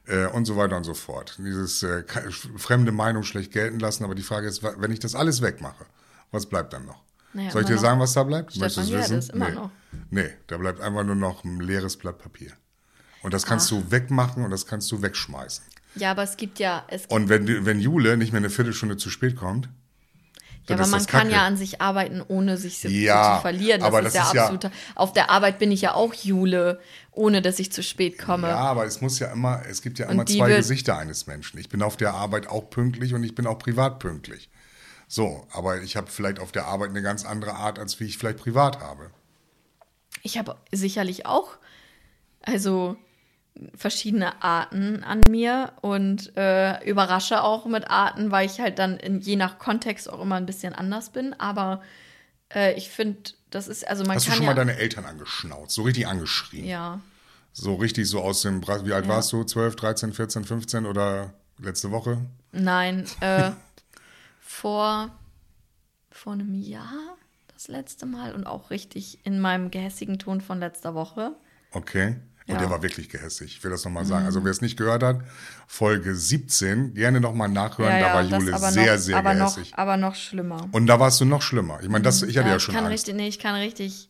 [0.07, 1.37] äh, und so weiter und so fort.
[1.37, 2.03] Dieses äh,
[2.57, 4.03] fremde Meinung schlecht gelten lassen.
[4.03, 5.85] Aber die Frage ist, wenn ich das alles wegmache,
[6.31, 7.03] was bleibt dann noch?
[7.33, 8.51] Naja, Soll ich dir sagen, was da bleibt?
[8.51, 9.35] Stefan Möchtest du es wissen?
[9.35, 9.55] immer nee.
[9.55, 9.69] noch.
[10.09, 12.51] nee, da bleibt einfach nur noch ein leeres Blatt Papier.
[13.23, 15.63] Und das kannst du wegmachen und das kannst du wegschmeißen.
[15.95, 19.09] Ja, aber es gibt ja, es Und wenn, wenn Jule nicht mehr eine Viertelstunde zu
[19.09, 19.69] spät kommt,
[20.69, 23.79] ja, aber man kann ja an sich arbeiten, ohne sich Ja, zu verlieren.
[23.81, 24.71] Das aber ist das ja ist ja- absolut.
[24.95, 26.79] Auf der Arbeit bin ich ja auch Jule,
[27.11, 28.47] ohne dass ich zu spät komme.
[28.47, 31.59] Ja, aber es muss ja immer, es gibt ja immer zwei Gesichter eines Menschen.
[31.59, 34.49] Ich bin auf der Arbeit auch pünktlich und ich bin auch privat pünktlich.
[35.11, 38.17] So, aber ich habe vielleicht auf der Arbeit eine ganz andere Art, als wie ich
[38.17, 39.09] vielleicht privat habe.
[40.23, 41.57] Ich habe sicherlich auch,
[42.41, 42.95] also
[43.75, 49.19] verschiedene Arten an mir und äh, überrasche auch mit Arten, weil ich halt dann in,
[49.19, 51.33] je nach Kontext auch immer ein bisschen anders bin.
[51.37, 51.81] Aber
[52.55, 55.03] äh, ich finde, das ist, also man Hast du kann schon ja, mal deine Eltern
[55.03, 56.65] angeschnauzt, so richtig angeschrien?
[56.65, 57.01] ja,
[57.51, 59.09] So richtig so aus dem, Bra- wie alt Ja.
[59.15, 59.43] warst du?
[59.43, 62.21] 12, 13, 14, 15 oder letzte Woche?
[62.53, 63.51] nein, äh,
[64.51, 65.09] vor,
[66.11, 67.15] vor einem Jahr
[67.53, 71.35] das letzte Mal und auch richtig in meinem gehässigen Ton von letzter Woche.
[71.71, 72.17] Okay.
[72.47, 72.59] Und Ja.
[72.59, 73.55] der war wirklich gehässig.
[73.57, 74.25] Ich will das nochmal sagen.
[74.25, 75.21] Also wer es nicht gehört hat,
[75.67, 77.99] Folge 17, gerne nochmal nachhören.
[78.01, 79.71] da war Jule sehr, noch, sehr aber gehässig.
[79.71, 80.67] noch, aber noch schlimmer.
[80.71, 81.79] Und da warst du noch schlimmer.
[81.81, 82.93] Ich meine, das, ich hatte ja, ich schon kann Angst.
[83.07, 84.09] richtig, nee, ich kann richtig,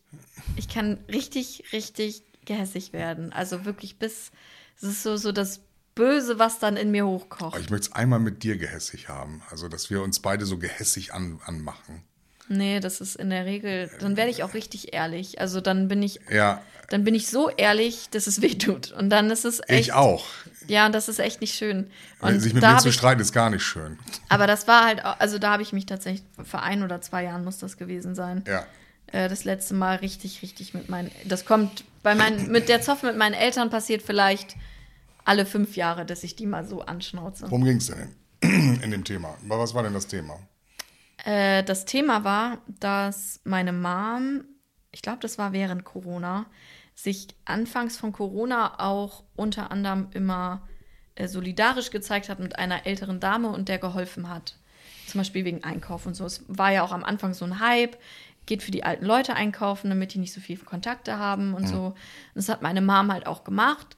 [0.56, 3.32] ich kann richtig, richtig gehässig werden.
[3.32, 4.32] Also wirklich bis,
[4.76, 5.60] es ist so, so das
[5.94, 7.58] Böse, was dann in mir hochkocht.
[7.60, 9.42] Ich möchte es einmal mit dir gehässig haben.
[9.50, 12.02] Also, dass wir uns beide so gehässig an, anmachen.
[12.48, 15.40] Nee, das ist in der Regel, dann werde ich auch richtig ehrlich.
[15.40, 18.92] Also dann bin ich, Ja, dann bin ich so ehrlich, dass es weh tut.
[18.92, 19.80] Und dann ist es echt.
[19.80, 20.26] ich auch.
[20.66, 21.88] Ja, und das ist echt nicht schön.
[22.20, 23.98] Wenn Und sich mit mir zu streiten, ist gar nicht schön.
[24.28, 27.44] aber das war halt, also da habe ich mich tatsächlich, vor ein oder zwei Jahren
[27.44, 28.44] muss das gewesen sein.
[28.46, 28.66] Ja.
[29.06, 33.02] Äh, das letzte Mal richtig, richtig mit meinen, das kommt bei meinen, mit der Zoff
[33.02, 34.56] mit meinen Eltern passiert vielleicht
[35.24, 37.50] alle fünf Jahre, dass ich die mal so anschnauze.
[37.50, 38.14] Worum ging es denn
[38.82, 39.36] in, dem Thema?
[39.46, 40.38] Was war denn das Thema?
[41.24, 44.44] Äh, das Thema war, dass meine Mom,
[44.90, 46.46] ich glaube, das war während Corona,
[46.94, 50.68] sich anfangs von Corona auch unter anderem immer
[51.14, 54.56] äh, solidarisch gezeigt hat mit einer älteren Dame und der geholfen hat.
[55.06, 56.24] Zum Beispiel wegen Einkauf und so.
[56.24, 57.96] Es war ja auch am Anfang so ein Hype,
[58.46, 61.86] geht für die alten Leute einkaufen, damit die nicht so viele Kontakte haben und so.
[61.86, 61.96] Und
[62.34, 63.96] das hat meine Mom halt auch gemacht.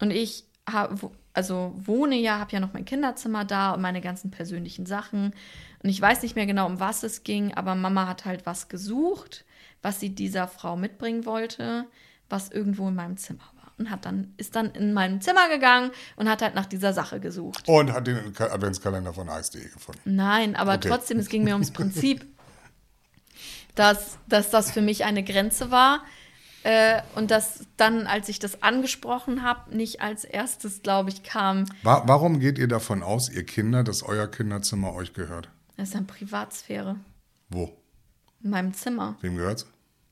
[0.00, 4.30] Und ich habe, also wohne ja, habe ja noch mein Kinderzimmer da und meine ganzen
[4.30, 5.32] persönlichen Sachen.
[5.82, 8.68] Und ich weiß nicht mehr genau, um was es ging, aber Mama hat halt was
[8.68, 9.44] gesucht,
[9.82, 11.86] was sie dieser Frau mitbringen wollte,
[12.28, 13.72] was irgendwo in meinem Zimmer war.
[13.78, 17.18] Und hat dann, ist dann in meinem Zimmer gegangen und hat halt nach dieser Sache
[17.18, 17.66] gesucht.
[17.66, 20.00] Und hat den Ka- Adventskalender von Eis.de gefunden.
[20.04, 20.88] Nein, aber Okay.
[20.88, 22.26] trotzdem, es ging mir ums Prinzip,
[23.74, 26.02] dass, dass das für mich eine Grenze war.
[26.62, 31.64] Äh, und dass dann, als ich das angesprochen habe, nicht als erstes, glaube ich, kam,
[31.82, 35.48] Wa warum geht ihr davon aus, ihr Kinder, dass euer Kinderzimmer euch gehört?
[35.76, 36.96] das ist dann Privatsphäre.
[37.48, 37.72] Wo?
[38.42, 39.16] In meinem Zimmer.
[39.22, 39.66] Wem gehört's?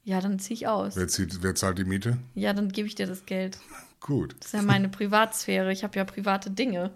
[0.04, 0.96] Ja, dann ziehe ich aus.
[0.96, 2.16] Wer, zieht, wer zahlt die Miete?
[2.34, 3.58] Ja, dann gebe ich dir das Geld.
[4.00, 4.34] Gut.
[4.38, 5.70] Das ist ja meine Privatsphäre.
[5.70, 6.90] Ich habe ja private Dinge.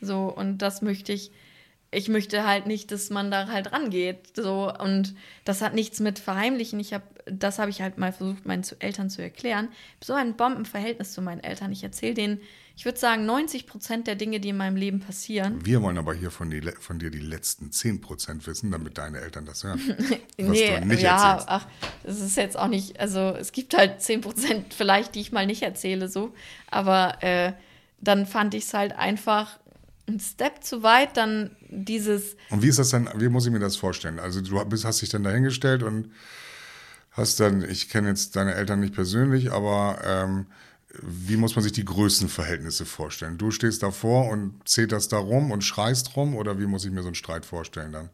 [0.00, 1.30] So, und das möchte ich.
[1.90, 4.36] Ich möchte halt nicht, dass man da halt rangeht.
[4.36, 6.80] So, und das hat nichts mit Verheimlichen.
[6.80, 9.68] Ich habe, das habe ich halt mal versucht, meinen Eltern zu erklären.
[9.70, 11.72] Ich habe so ein Bombenverhältnis zu meinen Eltern.
[11.72, 12.40] Ich erzähle denen,
[12.78, 15.64] ich würde sagen, 90 Prozent der Dinge, die in meinem Leben passieren.
[15.64, 19.46] Wir wollen aber hier von, die, von dir die letzten 10% wissen, damit deine Eltern
[19.46, 19.80] das hören.
[20.38, 21.48] Nee, ja, erzählst.
[21.48, 21.66] ach,
[22.02, 25.62] das ist jetzt auch nicht, also es gibt halt 10% vielleicht, die ich mal nicht
[25.62, 26.34] erzähle, so.
[26.70, 27.54] Aber äh,
[28.02, 29.58] dann fand ich es halt einfach
[30.08, 33.58] ein Step zu weit, dann dieses, Und wie ist das dann, wie muss ich mir
[33.58, 34.18] das vorstellen?
[34.18, 36.12] Also du bist, hast dich dann dahingestellt und
[37.12, 40.46] hast dann, ich kenne jetzt deine Eltern nicht persönlich, aber ähm,
[41.02, 43.38] wie muss man sich die Größenverhältnisse vorstellen?
[43.38, 47.02] Du stehst davor und zeterst da rum und schreist rum oder wie muss ich mir
[47.02, 48.10] so einen Streit vorstellen dann?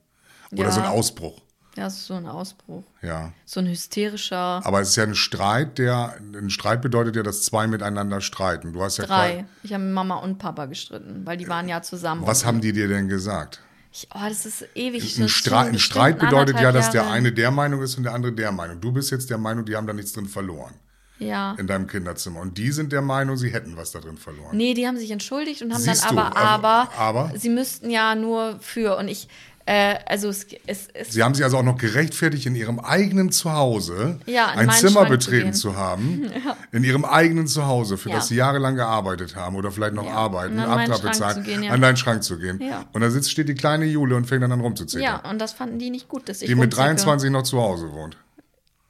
[0.53, 0.73] Oder Ja.
[0.73, 1.41] so ein Ausbruch,
[1.77, 3.33] ja, es ist so ein Ausbruch, ja.
[3.45, 7.43] so ein hysterischer Aber es ist ja ein Streit, der, ein Streit bedeutet ja, dass
[7.43, 8.73] zwei miteinander streiten.
[8.73, 9.47] Du hast ja drei.
[9.63, 12.27] Ich habe mit Mama und Papa gestritten, weil die waren ja zusammen.
[12.27, 13.61] Was haben die dir denn gesagt?
[13.93, 15.19] ich, oh, das ist ewig.
[15.19, 18.33] Ein, Streit, ein Streit bedeutet ja, dass der eine der Meinung ist und der andere
[18.33, 18.81] der Meinung.
[18.81, 20.75] Du bist jetzt der Meinung, die haben da nichts drin verloren
[21.19, 21.55] Ja.
[21.59, 22.41] in deinem Kinderzimmer.
[22.41, 24.57] Und die sind der Meinung, sie hätten was da drin verloren.
[24.57, 27.39] Nee, die haben sich entschuldigt und haben Siehst dann du, aber, also, aber, aber?
[27.39, 29.29] sie müssten ja nur für und ich,
[29.73, 33.31] äh, also es, es, es Sie haben sich also auch noch gerechtfertigt, in ihrem eigenen
[33.33, 35.55] Zuhause Ja, in ein Zimmer Schrank zu betreten gehen.
[35.55, 36.31] zu, haben.
[36.73, 38.17] In ihrem eigenen Zuhause, für Ja.
[38.17, 41.73] das sie jahrelang gearbeitet haben oder vielleicht noch Ja, arbeiten, Schrank bezahlen, zu gehen, ja.
[41.73, 42.61] an deinen Schrank zu gehen.
[42.63, 42.85] Ja.
[42.93, 45.03] Und da sitzt, steht die kleine Jule und fängt dann an rumzuziehen.
[45.03, 46.83] Ja, und das fanden die nicht gut, dass ich die mit rumzicke.
[46.83, 48.17] 23 noch zu Hause wohnt.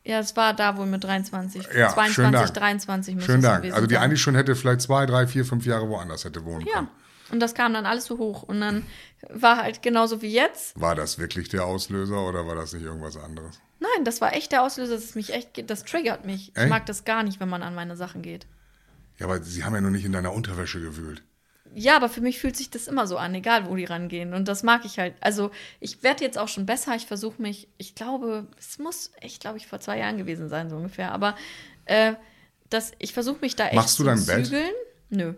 [0.04, 1.62] Ja, es war da wohl mit 23.
[1.76, 2.54] Ja, 22, schönen Dank.
[2.54, 3.72] 23 müsste Schönen Dank.
[3.72, 6.74] Also die eigentlich schon hätte vielleicht zwei, drei, vier, fünf Jahre woanders hätte wohnen Ja,
[6.74, 6.88] können.
[7.32, 8.42] Und das kam dann alles so hoch.
[8.44, 8.86] Und dann
[9.30, 10.78] war halt genauso wie jetzt.
[10.80, 13.60] War das wirklich der Auslöser oder war das nicht irgendwas anderes?
[13.80, 16.50] Nein, das war echt der Auslöser, dass es mich echt, das triggert mich.
[16.50, 16.68] Ich Echt?
[16.68, 18.46] mag das gar nicht, wenn man an meine Sachen geht.
[19.18, 21.22] Ja, aber sie haben ja nur nicht in deiner Unterwäsche gewühlt.
[21.74, 24.34] Ja, aber für mich fühlt sich das immer so an, egal wo die rangehen.
[24.34, 25.14] Und das mag ich halt.
[25.20, 26.94] Also, ich werde jetzt auch schon besser.
[26.94, 30.68] Ich versuche mich, ich glaube, es muss echt, glaube ich, vor zwei Jahren gewesen sein,
[30.68, 31.12] so ungefähr.
[31.12, 31.34] Aber
[31.86, 32.12] äh,
[32.68, 34.46] das, ich versuche mich da echt Machst du zu dein Bett?
[34.46, 34.72] zügeln.
[35.08, 35.34] Nö.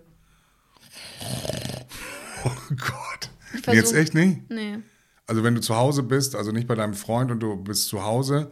[2.45, 3.31] Oh Gott.
[3.63, 4.51] versuch- Jetzt echt nicht?
[4.51, 4.79] Nee.
[5.27, 8.05] Also wenn du zu Hause bist, also nicht bei deinem Freund und du bist zu
[8.05, 8.51] Hause,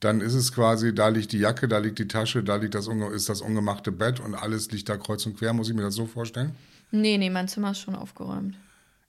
[0.00, 2.88] dann ist es quasi, da liegt die Jacke, da liegt die Tasche, da liegt das,
[2.88, 5.52] ist das ungemachte Bett und alles liegt da kreuz und quer.
[5.54, 6.54] Muss ich mir das so vorstellen?
[6.90, 8.56] Nee, nee, mein Zimmer ist schon aufgeräumt.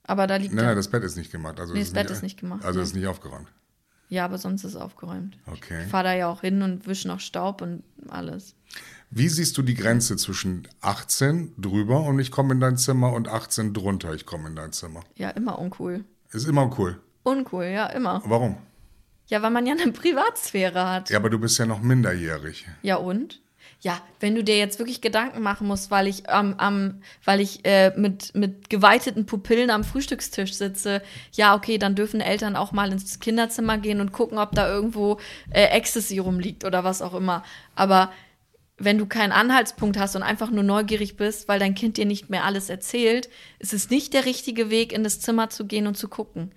[0.04, 1.60] Aber da liegt Nein, nein, das Bett ist nicht gemacht.
[1.60, 2.84] Also Nee, das Bett ist nicht gemacht, Also nee.
[2.84, 3.48] ist nicht aufgeräumt.
[4.08, 5.36] Ja, aber sonst ist es aufgeräumt.
[5.46, 5.82] Okay.
[5.84, 8.54] Ich fahre da ja auch hin und wische noch Staub und alles.
[9.14, 13.28] Wie siehst du die Grenze zwischen 18 drüber und ich komme in dein Zimmer und
[13.28, 15.00] 18 drunter, ich komme in dein Zimmer?
[15.16, 16.06] Ja, immer uncool.
[16.30, 16.98] Ist immer cool.
[17.22, 18.22] Uncool, ja, immer.
[18.24, 18.56] Warum?
[19.26, 21.10] Ja, weil man ja eine Privatsphäre hat.
[21.10, 22.66] Ja, aber du bist ja noch minderjährig.
[22.80, 23.42] Ja, und?
[23.82, 27.66] Ja, wenn du dir jetzt wirklich Gedanken machen musst, weil ich am, am weil ich
[27.66, 32.90] äh, mit, mit geweiteten Pupillen am Frühstückstisch sitze, ja, okay, dann dürfen Eltern auch mal
[32.90, 35.18] ins Kinderzimmer gehen und gucken, ob da irgendwo
[35.50, 37.42] äh, Ecstasy rumliegt oder was auch immer.
[37.74, 38.10] Aber
[38.84, 42.30] wenn du keinen Anhaltspunkt hast und einfach nur neugierig bist, weil dein Kind dir nicht
[42.30, 45.96] mehr alles erzählt, ist es nicht der richtige Weg, in das Zimmer zu gehen und
[45.96, 46.52] zu gucken.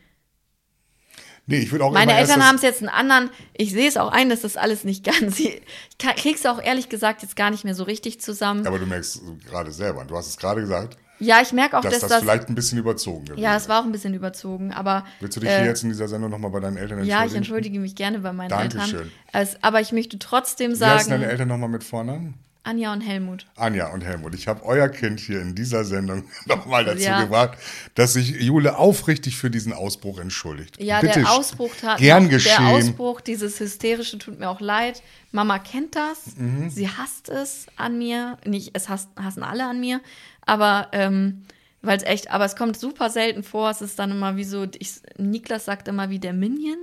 [1.48, 3.30] Nee, ich würde auch Meine Eltern haben es jetzt einen anderen.
[3.54, 5.40] Ich sehe es auch ein, dass das alles nicht ganz.
[5.40, 5.62] Ich
[5.98, 8.66] krieg's auch ehrlich gesagt jetzt gar nicht mehr so richtig zusammen.
[8.66, 11.94] Aber du merkst gerade selber, du hast es gerade gesagt, Ja, ich merke auch, dass
[11.94, 12.22] dass, das, das.
[12.22, 15.06] vielleicht ein bisschen überzogen gewesen ja, es war auch ein bisschen überzogen, aber.
[15.20, 17.10] Willst du dich äh, hier jetzt in dieser Sendung nochmal bei deinen Eltern entschuldigen?
[17.22, 19.00] Ja, ich entschuldige mich gerne bei meinen Dankeschön.
[19.00, 19.12] Eltern.
[19.32, 22.36] Es, aber ich möchte trotzdem Wie heißen sagen, deine Eltern nochmal mit Vornamen?
[22.66, 23.46] Anja und Helmut.
[23.58, 27.22] Anja und Helmut, ich habe euer Kind hier in dieser Sendung nochmal dazu Ja.
[27.22, 27.60] gebracht,
[27.94, 30.82] dass sich Jule aufrichtig für diesen Ausbruch entschuldigt.
[30.82, 32.66] Ja, Bitte der Ausbruch tat Gern der geschehen.
[32.66, 35.04] Ausbruch, dieses hysterische tut mir auch leid.
[35.32, 36.38] Mama kennt das.
[36.38, 36.72] Mhm.
[36.72, 38.40] Sie hasst es an mir.
[38.46, 40.02] Nicht, es hasst, hassen alle an mir.
[40.46, 41.44] Aber ähm,
[41.82, 43.70] weil es echt, aber es kommt super selten vor.
[43.70, 46.78] Es ist dann immer wie so, ich, Niklas sagt immer wie der Minion,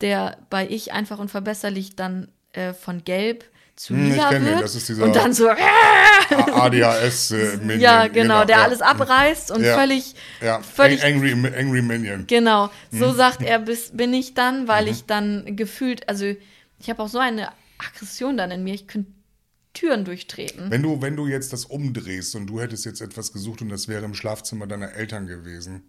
[0.00, 3.44] der bei ich einfach unverbesserlich dann äh, von gelb
[3.76, 4.62] zu Hm, ich lila kenn den, wird.
[4.64, 7.80] das ist dieser- und dann so, ADHS äh, Minion.
[7.80, 8.64] ja, genau, der ja.
[8.64, 9.76] alles abreißt und Ja.
[9.78, 12.26] völlig, Ja, völlig Angry, Angry Minion.
[12.26, 13.16] Genau, so Mhm.
[13.16, 16.24] sagt er, bis, bin ich dann, weil ich dann gefühlt, also
[16.78, 19.10] ich habe auch so eine Aggression dann in mir, ich könnte
[19.76, 20.70] Türen durchtreten.
[20.70, 23.88] Wenn du, wenn du jetzt das umdrehst und du hättest jetzt etwas gesucht und das
[23.88, 25.82] wäre im Schlafzimmer deiner Eltern gewesen,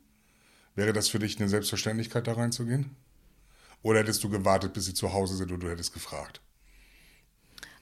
[0.75, 2.95] wäre das für dich eine Selbstverständlichkeit, da reinzugehen?
[3.83, 6.41] Oder hättest du gewartet, bis sie zu Hause sind und du hättest gefragt?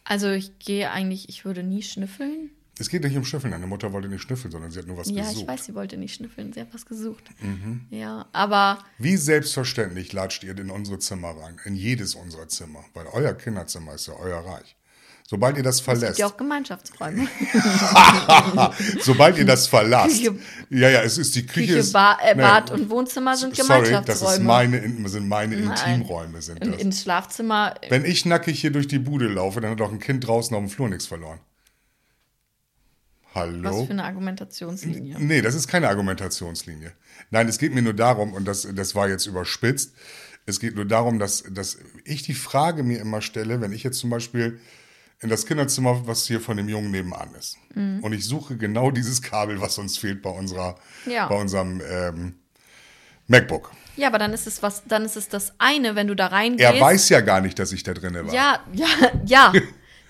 [0.03, 2.51] Also ich gehe eigentlich, ich würde nie schnüffeln.
[2.77, 3.51] Es geht nicht um Schnüffeln.
[3.51, 5.41] Deine Mutter wollte nicht schnüffeln, sondern sie hat nur was Ja, gesucht.
[5.41, 7.23] ich weiß, sie wollte nicht schnüffeln, sie hat was gesucht.
[7.41, 7.87] Mhm.
[7.89, 11.59] Ja, aber Wie selbstverständlich latscht ihr in unsere Zimmer rein?
[11.63, 12.83] In jedes unserer Zimmer.
[12.93, 14.75] Weil euer Kinderzimmer ist ja euer Reich.
[15.27, 17.27] Sobald ihr das es gibt verlässt, ja auch Gemeinschaftsräume.
[19.01, 20.37] sobald ihr das verlasst, Küche-
[20.69, 21.67] ja, ja, es ist die Küche.
[21.67, 24.33] Küche, ist- äh, Nee, Bad und Wohnzimmer sind Sorry, das Gemeinschaftsräume.
[24.35, 25.77] ist meine, in- sind meine Nein.
[25.95, 26.41] Intimräume.
[26.43, 26.81] Sind In, das.
[26.81, 30.27] ins Schlafzimmer, Wenn ich nackig hier durch die Bude laufe, dann hat auch ein Kind
[30.27, 31.39] draußen auf dem Flur nichts verloren.
[33.33, 33.85] was Hallo?
[33.85, 35.17] für eine Argumentationslinie.
[35.19, 36.91] Nee, das ist keine Argumentationslinie.
[37.31, 39.93] Nein, es geht mir nur darum, und das, das war jetzt überspitzt,
[40.45, 43.97] es geht nur darum, dass, dass ich die Frage mir immer stelle, wenn ich jetzt
[43.97, 44.59] zum Beispiel
[45.21, 47.99] in das Kinderzimmer, was hier von dem Jungen nebenan ist, Mhm.
[48.03, 50.75] und ich suche genau dieses Kabel, was uns fehlt bei unserer,
[51.05, 51.27] Ja.
[51.27, 52.35] bei unserem ähm,
[53.27, 53.71] MacBook.
[53.95, 56.63] Ja, aber dann ist es was, dann ist es das eine, wenn du da reingehst.
[56.69, 58.33] Er weiß ja gar nicht, dass ich da drinne war.
[58.33, 58.87] Ja, ja,
[59.25, 59.53] ja.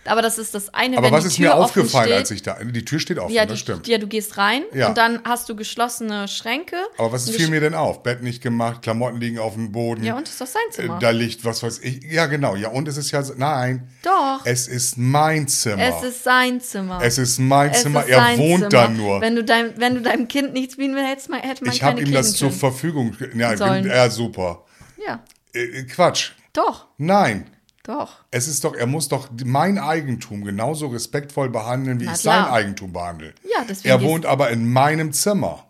[0.08, 2.58] Aber das ist das eine, Aber wenn was ist mir aufgefallen, steht, als ich da.
[2.64, 3.88] Die Tür steht offen, ja, das stimmt.
[3.88, 4.88] ja, du gehst rein Ja.
[4.90, 6.76] und dann hast du geschlossene Schränke.
[6.98, 8.04] Aber was fiel mir denn auf?
[8.04, 10.04] Bett nicht gemacht, Klamotten liegen auf dem Boden.
[10.04, 10.98] Ja, und ist doch sein Zimmer.
[10.98, 12.04] Äh, Da liegt was weiß ich.
[12.04, 12.56] Ja, genau.
[12.56, 13.24] Ja, und es ist ja.
[13.36, 13.88] Nein.
[14.04, 14.42] Doch.
[14.46, 15.82] Es ist mein Zimmer.
[15.82, 17.00] Es ist sein Zimmer.
[17.02, 18.04] Es ist mein Es Zimmer.
[18.04, 18.70] ist Er wohnt Zimmer.
[18.70, 19.22] da nur.
[19.22, 21.94] Wenn du, dein, wenn du deinem Kind nichts bieten willst, man, hätte man ich keine
[22.00, 22.52] habe ihm das zur.
[22.52, 23.16] Verfügung.
[23.36, 24.66] Ja, ja super.
[25.06, 26.32] Ja, Äh, Quatsch.
[26.54, 27.50] doch, Nein.
[27.88, 28.24] Doch.
[28.32, 32.46] Es ist doch, er muss doch mein Eigentum genauso respektvoll behandeln, wie Na ich klar.
[32.46, 33.34] sein Eigentum behandle.
[33.44, 35.66] Ja, deswegen Er wohnt aber in meinem Zimmer.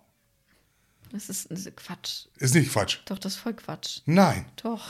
[1.12, 2.26] Das ist, das ist Quatsch.
[2.40, 2.98] Ist nicht Quatsch.
[3.06, 4.00] Doch, das ist voll Quatsch.
[4.06, 4.46] Nein.
[4.62, 4.84] Doch.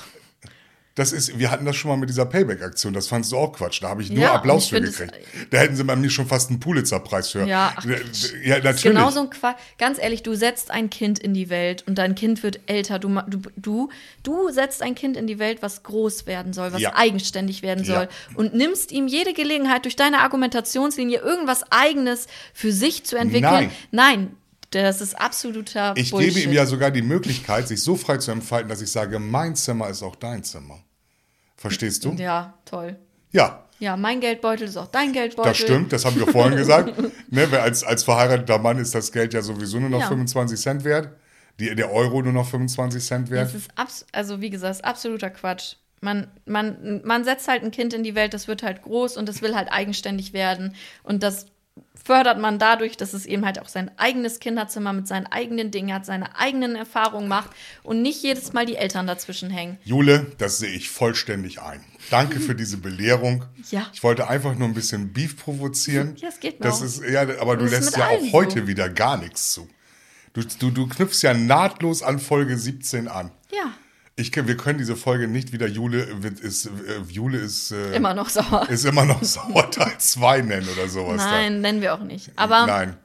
[0.96, 3.84] Das ist, wir hatten das schon mal mit dieser Payback-Aktion, das fandst du auch Quatsch.
[3.84, 5.14] Da habe ich nur Ja, Applaus für gekriegt.
[5.50, 7.46] Da hätten sie bei mir schon fast einen Pulitzer-Preis für.
[7.46, 8.84] Ja, ach, ja Das natürlich.
[8.84, 9.58] Genau so ein Quatsch.
[9.78, 12.98] Ganz ehrlich, du setzt ein Kind in die Welt und dein Kind wird älter.
[12.98, 13.90] Du, du, du,
[14.24, 16.96] du setzt ein Kind in die Welt, was groß werden soll, was Ja.
[16.96, 23.04] eigenständig werden soll und nimmst ihm jede Gelegenheit, durch deine Argumentationslinie irgendwas Eigenes für sich
[23.04, 23.52] zu entwickeln.
[23.52, 23.72] Nein.
[23.92, 24.38] Nein,
[24.72, 26.36] das ist absoluter ich Bullshit.
[26.36, 29.56] gebe ihm ja sogar die Möglichkeit, sich so frei zu entfalten, dass ich sage, mein
[29.58, 30.80] Zimmer ist auch dein Zimmer.
[31.66, 32.12] Verstehst du?
[32.14, 32.96] Ja, toll.
[33.32, 33.64] Ja.
[33.80, 35.50] Ja, mein Geldbeutel ist auch dein Geldbeutel.
[35.50, 36.94] Das stimmt, das haben wir vorhin gesagt.
[37.32, 40.08] Ne, weil als, als verheirateter Mann ist das Geld ja sowieso nur noch Ja.
[40.08, 41.10] 25 Cent wert.
[41.60, 43.48] Die, der Euro nur noch 25 Cent wert.
[43.48, 45.76] Das ist abs also wie gesagt, ist absoluter Quatsch.
[46.02, 49.28] Man, man, man setzt halt ein Kind in die Welt, das wird halt groß und
[49.28, 50.76] das will halt eigenständig werden.
[51.02, 51.48] Und das
[52.04, 55.94] fördert man dadurch, dass es eben halt auch sein eigenes Kinderzimmer mit seinen eigenen Dingen
[55.94, 57.50] hat, seine eigenen Erfahrungen macht
[57.84, 59.78] und nicht jedes Mal die Eltern dazwischen hängen.
[59.84, 61.84] Jule, das sehe ich vollständig ein.
[62.12, 63.46] Danke für diese Belehrung.
[63.72, 63.88] Ja.
[63.94, 66.16] Ich wollte einfach nur ein bisschen Beef provozieren.
[66.18, 66.86] Ja, es geht mir das auch.
[66.86, 68.68] ist ja, aber du Das lässt ja auch heute so.
[68.68, 69.68] wieder gar nichts zu.
[70.34, 73.32] Du, du, du knüpfst ja nahtlos an Folge 17 an.
[73.52, 73.74] Ja,
[74.18, 76.04] Ich, wir können diese Folge nicht wieder Jule
[76.42, 76.70] ist, äh,
[77.10, 78.68] Jule ist, äh, immer noch sauer.
[78.70, 81.18] ist immer noch Sauerteil 2 nennen oder sowas.
[81.18, 82.28] Nein, nennen wir auch nicht.
[82.30, 82.32] Da.
[82.44, 82.98] Aber Nein.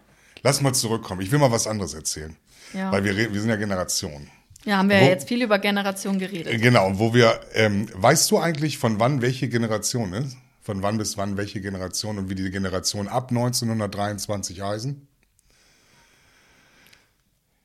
[0.42, 1.20] Lass mal zurückkommen.
[1.20, 2.37] Ich will mal was anderes erzählen.
[2.73, 2.92] Ja.
[2.92, 4.31] Weil wir, wir sind ja Generationen.
[4.64, 6.62] ja, haben wir Wo- ja jetzt viel über Generation geredet.
[6.62, 10.37] Genau, und wo wir, ähm, weißt du eigentlich, von wann welche Generation ist?
[10.62, 15.09] Von wann bis wann welche Generation und wie die Generation ab 1923 heißen?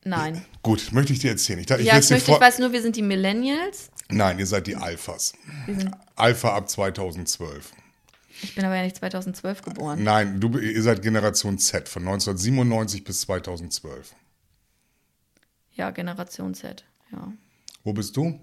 [0.05, 0.45] Nein.
[0.61, 1.59] Gut, möchte ich dir erzählen.
[1.59, 3.89] Ich, ich Ja, ich, möchte, ich weiß nur, wir sind die Millennials.
[4.09, 5.33] Nein, ihr seid die Alphas.
[6.15, 7.73] Alpha ab 2012.
[8.43, 10.03] ich bin aber ja nicht 2012 geboren.
[10.03, 14.15] Nein, du, ihr seid Generation Z von 1997 bis 2012.
[15.73, 16.85] Ja, Generation Z.
[17.11, 17.33] Ja.
[17.83, 18.39] Wo bist du?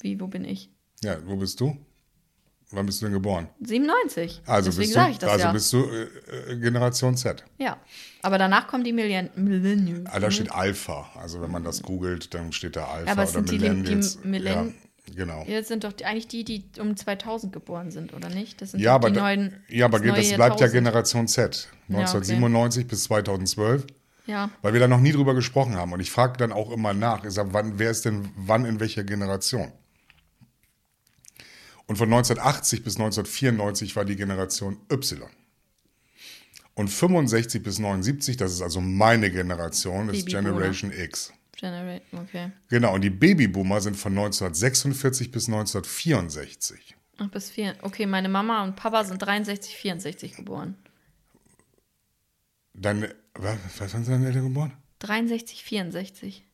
[0.00, 0.68] Wie, wo bin ich?
[1.02, 1.78] Ja, wo bist du?
[2.74, 3.48] Wann bist du denn geboren?
[3.60, 4.42] 97.
[4.46, 5.52] Also Deswegen bist sage du, ich das also ja.
[5.52, 7.44] bist du äh, äh, Generation Z.
[7.58, 7.76] ja.
[8.22, 10.06] Aber danach kommen die Millenn Millennials.
[10.10, 11.10] Ah, da steht Alpha.
[11.20, 13.68] Also wenn man das googelt, dann steht da Alpha Aber es oder sind die- die
[13.68, 14.18] Millennials.
[14.24, 14.74] Millenn-
[15.08, 15.44] ja, genau.
[15.46, 18.62] Jetzt sind doch die, eigentlich die, die um 2000 geboren sind, oder nicht?
[18.62, 20.68] Das sind Ja, aber, die da, neuen, ja, aber das neue das bleibt ja.
[20.68, 21.68] Generation Z.
[21.90, 23.86] 1997 bis 2012.
[24.26, 25.92] Ja, Weil wir da noch nie drüber gesprochen haben.
[25.92, 28.80] Und ich frage dann auch immer nach, ich sag, wann, wer ist denn wann in
[28.80, 29.70] welcher Generation?
[31.86, 35.28] Und von 1980 bis 1994 war die Generation Y.
[36.74, 40.26] Und 65 bis 79, das ist also meine Generation, ist.
[40.26, 41.32] Generation X.
[41.56, 42.50] Generate, okay.
[42.68, 46.96] Genau, und die Babyboomer sind von 1946 bis 1964.
[47.18, 47.76] Ach, bis vier.
[47.82, 50.76] Okay, meine Mama und Papa sind 63, 64 geboren.
[52.72, 54.72] Deine, was, was waren deine Eltern geboren?
[54.98, 56.44] 63, 64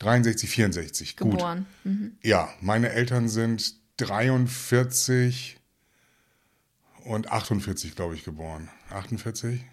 [0.00, 1.32] 63, 64, gut.
[1.32, 1.66] geboren.
[1.84, 2.16] Mhm.
[2.22, 5.58] Ja, meine Eltern sind 43
[7.04, 8.68] und 48, glaube ich, geboren.
[8.90, 9.64] 48?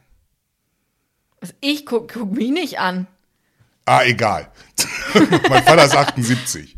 [1.42, 3.08] Also ich guck, guck mich nicht an.
[3.86, 4.52] Ah, egal.
[5.50, 6.76] mein Vater ist 78.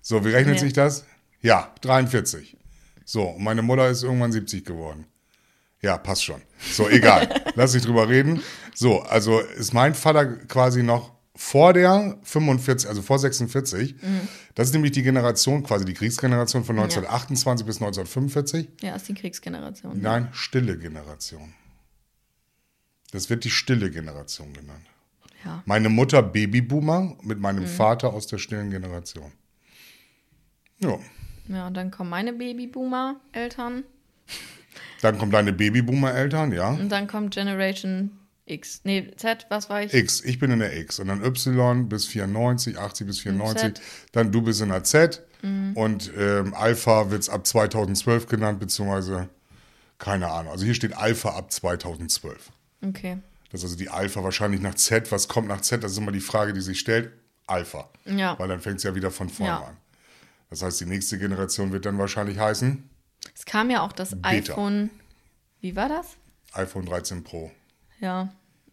[0.00, 0.60] So, wie rechnet Nee.
[0.60, 1.04] sich das?
[1.40, 2.56] Ja, 43.
[3.04, 5.06] So, und meine Mutter ist irgendwann 70 geworden.
[5.82, 6.40] Ja, passt schon.
[6.72, 7.42] So, egal.
[7.56, 8.40] Lass nicht drüber reden.
[8.74, 13.96] So, also ist mein Vater quasi noch vor der 45, also vor 46.
[14.54, 18.68] Das ist nämlich die Generation, quasi die Kriegsgeneration von 1928 bis 1945.
[18.82, 20.00] Ja, ist die Kriegsgeneration.
[20.00, 21.54] Nein, stille Generation.
[23.10, 24.86] Das wird die stille Generation genannt.
[25.44, 25.62] Ja.
[25.66, 29.32] Meine Mutter Babyboomer mit meinem Vater aus der stillen Generation.
[30.78, 30.98] Ja.
[31.48, 33.84] ja, und dann kommen meine Babyboomer-Eltern
[35.02, 36.70] Dann kommen deine Babyboomer-Eltern, ja.
[36.70, 38.80] und dann kommt Generation X.
[38.84, 39.94] Nee, Z, was war ich?
[39.94, 40.98] X, ich bin in der X.
[41.00, 43.74] Und dann Y bis 94, 80 bis 94.
[43.74, 43.80] Z.
[44.12, 45.22] Dann du bist in der Z.
[45.74, 49.28] Und ähm, Alpha wird es ab 2012 genannt, beziehungsweise
[49.98, 50.52] keine Ahnung.
[50.52, 52.50] Also hier steht Alpha ab 2012.
[52.82, 53.18] Okay.
[53.50, 55.12] Das ist also die Alpha wahrscheinlich nach Z.
[55.12, 55.84] Was kommt nach Z?
[55.84, 57.12] Das ist immer die Frage, die sich stellt.
[57.46, 57.90] Alpha.
[58.06, 58.38] Ja.
[58.38, 59.64] Weil dann fängt es ja wieder von vorne Ja.
[59.66, 59.76] an.
[60.48, 62.88] Das heißt, die nächste Generation wird dann wahrscheinlich heißen
[63.34, 64.52] Es kam ja auch das Beta.
[64.54, 64.88] iPhone.
[65.60, 66.06] Wie war das?
[66.54, 67.50] iPhone 13 Pro.
[68.04, 68.28] Ja.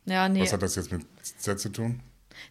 [0.06, 0.42] Ja, nee.
[0.42, 2.02] Was hat das jetzt mit Z zu tun?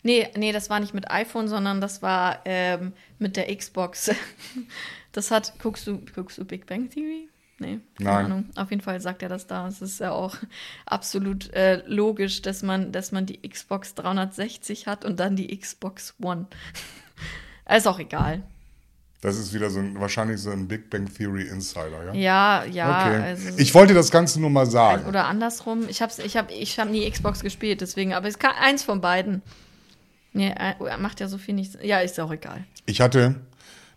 [0.02, 4.10] Nee, nee, das war nicht mit iPhone, sondern das war ähm, mit der Xbox.
[5.12, 7.28] Das hat, guckst du, guckst du Big Bang Theory?
[7.58, 8.24] Nee, keine Nein.
[8.26, 8.50] Ahnung.
[8.54, 9.66] Auf jeden Fall sagt er das da.
[9.66, 10.36] Es ist ja auch
[10.86, 16.14] absolut äh, logisch, dass man, dass man die Xbox 360 hat und dann die Xbox
[16.22, 16.46] One.
[17.68, 18.44] ist auch egal.
[19.20, 22.14] Das ist wieder so ein, wahrscheinlich so ein Big Bang Theory Insider, ja?
[22.14, 23.06] Ja, ja.
[23.06, 23.22] okay.
[23.22, 25.06] Also, ich wollte das Ganze nur mal sagen.
[25.06, 25.88] oder andersrum.
[25.88, 29.00] Ich habe ich hab, ich hab nie Xbox gespielt, deswegen, aber es kann eins von
[29.02, 29.42] beiden.
[30.32, 31.82] Nee, äh, er macht ja so viel nicht.
[31.82, 32.64] Ja, ist auch egal.
[32.86, 33.34] Ich hatte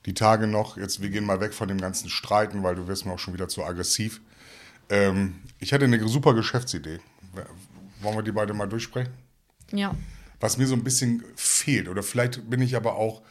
[0.05, 3.05] die Tage noch, jetzt wir gehen mal weg von dem ganzen Streiten, weil du wirst
[3.05, 4.19] mir auch schon wieder zu aggressiv.
[4.89, 6.99] Ähm, ich hatte eine super Geschäftsidee.
[8.01, 9.13] Wollen wir die beide mal durchsprechen?
[9.71, 9.95] Ja.
[10.41, 13.21] Was mir so ein bisschen fehlt, oder vielleicht bin ich aber auch,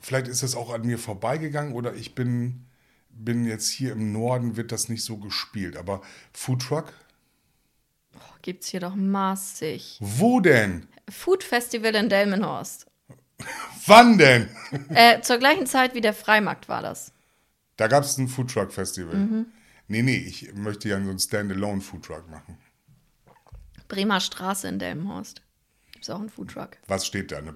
[0.00, 2.66] vielleicht ist das auch an mir vorbeigegangen oder ich bin,
[3.10, 5.76] bin jetzt hier im Norden, wird das nicht so gespielt.
[5.76, 6.92] Aber Foodtruck?
[8.42, 9.98] Gibt's hier doch massig.
[10.00, 10.86] Wo denn?
[11.10, 12.86] Food Festival in Delmenhorst.
[13.86, 14.48] Wann denn?
[14.90, 17.12] Äh, zur gleichen Zeit wie der Freimarkt war das.
[17.76, 19.14] Da gab es ein Foodtruck-Festival.
[19.14, 19.46] Mhm.
[19.86, 22.58] Nee, nee, ich möchte ja so ein Standalone-Foodtruck machen.
[23.86, 25.42] Bremer Straße in Delmenhorst.
[25.92, 26.76] Gibt's auch einen Foodtruck.
[26.86, 27.38] Was steht da?
[27.38, 27.54] Eine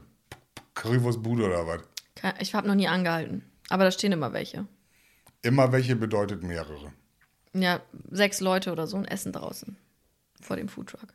[0.74, 1.80] Currywurstbude oder was?
[2.22, 3.44] Ke- Ich habe noch nie angehalten.
[3.68, 4.66] Aber da stehen immer welche.
[5.42, 6.92] Immer welche bedeutet mehrere.
[7.52, 7.80] Ja,
[8.10, 9.76] sechs Leute oder so ein Essen draußen.
[10.40, 11.08] Vor dem Foodtruck.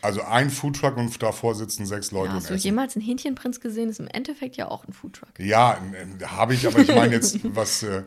[0.00, 2.64] Also ein Foodtruck und davor sitzen sechs Leute Ja, und hast du essen.
[2.64, 3.88] jemals einen Hähnchenprinz gesehen?
[3.88, 5.28] Ist im Endeffekt ja auch ein Foodtruck.
[5.38, 5.74] Ja,
[6.20, 8.02] äh, habe ich, aber ich meine jetzt, was äh,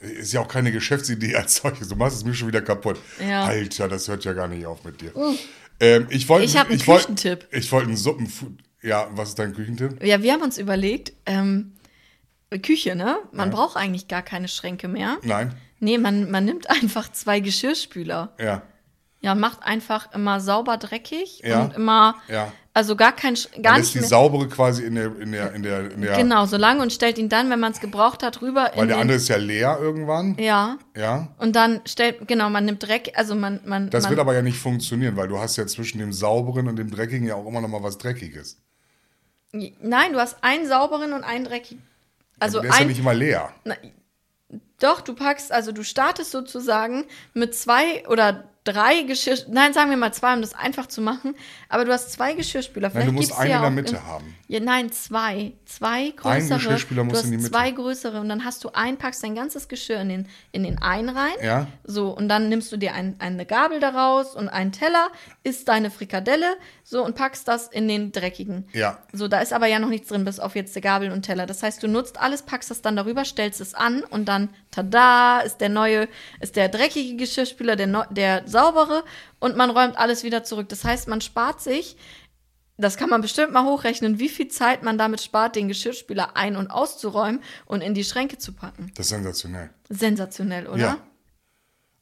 [0.00, 1.88] ist ja auch keine Geschäftsidee als solches.
[1.88, 2.98] Du machst es mir schon wieder kaputt.
[3.26, 3.44] Ja.
[3.44, 5.12] Alter, das hört ja gar nicht auf mit dir.
[5.80, 7.48] Ähm, ich wollte, Ich hab einen wollt- Küchentipp.
[7.50, 8.52] Ich wollte einen Suppenfood.
[8.86, 10.02] Ja, was ist dein Küchentipp?
[10.04, 11.72] Ja, wir haben uns überlegt, ähm,
[12.62, 13.16] Küche, ne?
[13.32, 15.16] Man braucht eigentlich gar keine Schränke mehr.
[15.22, 15.52] Nein?
[15.80, 18.34] Nee, man, man nimmt einfach zwei Geschirrspüler.
[18.40, 18.62] Ja.
[19.20, 21.62] Ja, macht einfach immer sauber dreckig Ja.
[21.64, 22.52] und immer, Ja.
[22.74, 24.08] also gar kein, gar ist nicht die mehr.
[24.08, 27.18] saubere quasi in der, in der, in der, in der Genau, so lange und stellt
[27.18, 30.36] ihn dann, wenn man es gebraucht hat, rüber weil der andere ist ja leer irgendwann.
[30.38, 30.78] Ja.
[30.96, 31.34] Ja.
[31.38, 34.42] Und dann stellt, genau, man nimmt Dreck, also man, man, Das man wird aber ja
[34.42, 37.60] nicht funktionieren, weil du hast ja zwischen dem sauberen und dem dreckigen ja auch immer
[37.62, 38.60] noch mal was Dreckiges.
[39.52, 41.82] Nein, du hast einen sauberen und einen dreckigen.
[42.38, 43.52] Also der ist ja ein, nicht immer leer.
[43.64, 43.74] Na,
[44.78, 49.96] doch, du packst, also du startest sozusagen mit zwei oder drei Geschirr, nein, sagen wir
[49.96, 51.34] mal zwei, um das einfach zu machen.
[51.68, 52.90] Aber du hast zwei Geschirrspüler.
[52.92, 54.34] Nein, du musst einen ja in der Mitte im- haben.
[54.48, 55.52] Ja, nein, zwei.
[55.64, 56.58] Zwei größere.
[56.58, 57.50] Geschirrspüler muss in die Mitte.
[57.50, 60.82] zwei größere und dann hast du ein, packst dein ganzes Geschirr in den, in den
[60.82, 61.32] einen rein.
[61.42, 61.68] Ja.
[61.84, 65.08] So, und dann nimmst du dir ein, eine Gabel daraus und einen Teller,
[65.42, 66.56] isst deine Frikadelle,
[66.88, 68.68] so, und packst das in den dreckigen.
[68.72, 69.02] Ja.
[69.12, 71.44] So, da ist aber ja noch nichts drin, bis auf jetzt die Gabel und Teller.
[71.44, 75.40] Das heißt, du nutzt alles, packst das dann darüber, stellst es an und dann, tada,
[75.40, 76.06] ist der neue,
[76.40, 79.02] ist der dreckige Geschirrspüler, der, der saubere
[79.40, 80.68] und man räumt alles wieder zurück.
[80.68, 81.96] Das heißt, man spart sich,
[82.76, 86.54] das kann man bestimmt mal hochrechnen, wie viel Zeit man damit spart, den Geschirrspüler ein-
[86.54, 88.92] und auszuräumen und in die Schränke zu packen.
[88.94, 89.70] Das ist sensationell.
[89.88, 90.78] Sensationell, oder?
[90.78, 90.98] Ja.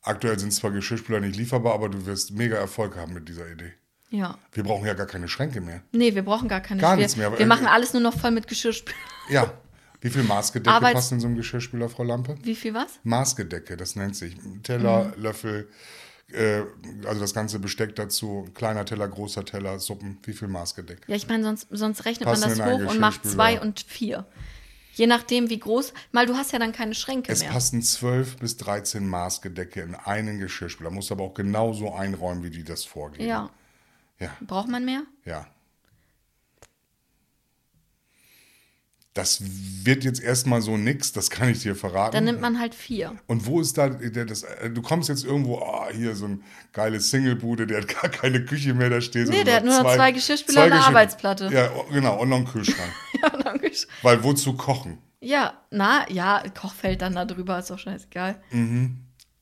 [0.02, 3.72] Aktuell sind zwar Geschirrspüler nicht lieferbar, aber du wirst mega Erfolg haben mit dieser Idee.
[4.10, 4.38] Ja.
[4.52, 5.82] Wir brauchen ja gar keine Schränke mehr.
[5.92, 8.46] Nee, wir brauchen gar keine Gar nichts mehr, Wir machen alles nur noch voll mit
[8.46, 8.96] Geschirrspüler.
[9.28, 9.52] Ja.
[10.00, 12.36] Wie viel Maßgedecke Arbeits- passen in so einem Geschirrspüler, Frau Lampe?
[12.42, 13.00] Wie viel was?
[13.04, 14.36] Maßgedecke, das nennt sich.
[14.62, 15.22] Teller, Mhm.
[15.22, 15.68] Löffel,
[16.32, 16.60] äh,
[17.06, 20.18] also das ganze Besteck dazu, kleiner Teller, großer Teller, Suppen.
[20.24, 21.00] Wie viel Maßgedeck?
[21.06, 24.26] Ja, ich meine, sonst, sonst rechnet Passen man das hoch und macht zwei und vier.
[24.92, 25.92] Je nachdem, wie groß.
[26.12, 27.50] Mal, du hast ja dann keine Schränke Es mehr.
[27.50, 30.90] passen 12 bis 13 Maßgedecke in einen Geschirrspüler.
[30.90, 33.26] Musst aber auch genauso einräumen, wie die das vorgeben.
[33.26, 33.50] Ja.
[34.20, 34.30] Ja.
[34.40, 35.02] Braucht man mehr?
[35.24, 35.46] Ja.
[39.12, 39.40] Das
[39.84, 42.14] wird jetzt erstmal so nix, das kann ich dir verraten.
[42.16, 43.14] Dann nimmt man halt vier.
[43.28, 46.42] Und wo ist da der, das, äh, du kommst jetzt irgendwo, ah, hier so ein
[46.72, 49.28] geiles Singlebude, der hat gar keine Küche mehr da stehen.
[49.28, 51.48] Nee, der hat nur noch zwei Geschirrspüler und eine Geschirr- Arbeitsplatte.
[51.52, 52.90] Ja, oh, genau, und noch einen Kühlschrank.
[53.22, 53.70] Ja, danke.
[54.02, 54.98] Weil wozu kochen?
[55.20, 58.42] ja, na, ja, Kochfeld dann da drüber, ist doch scheißegal.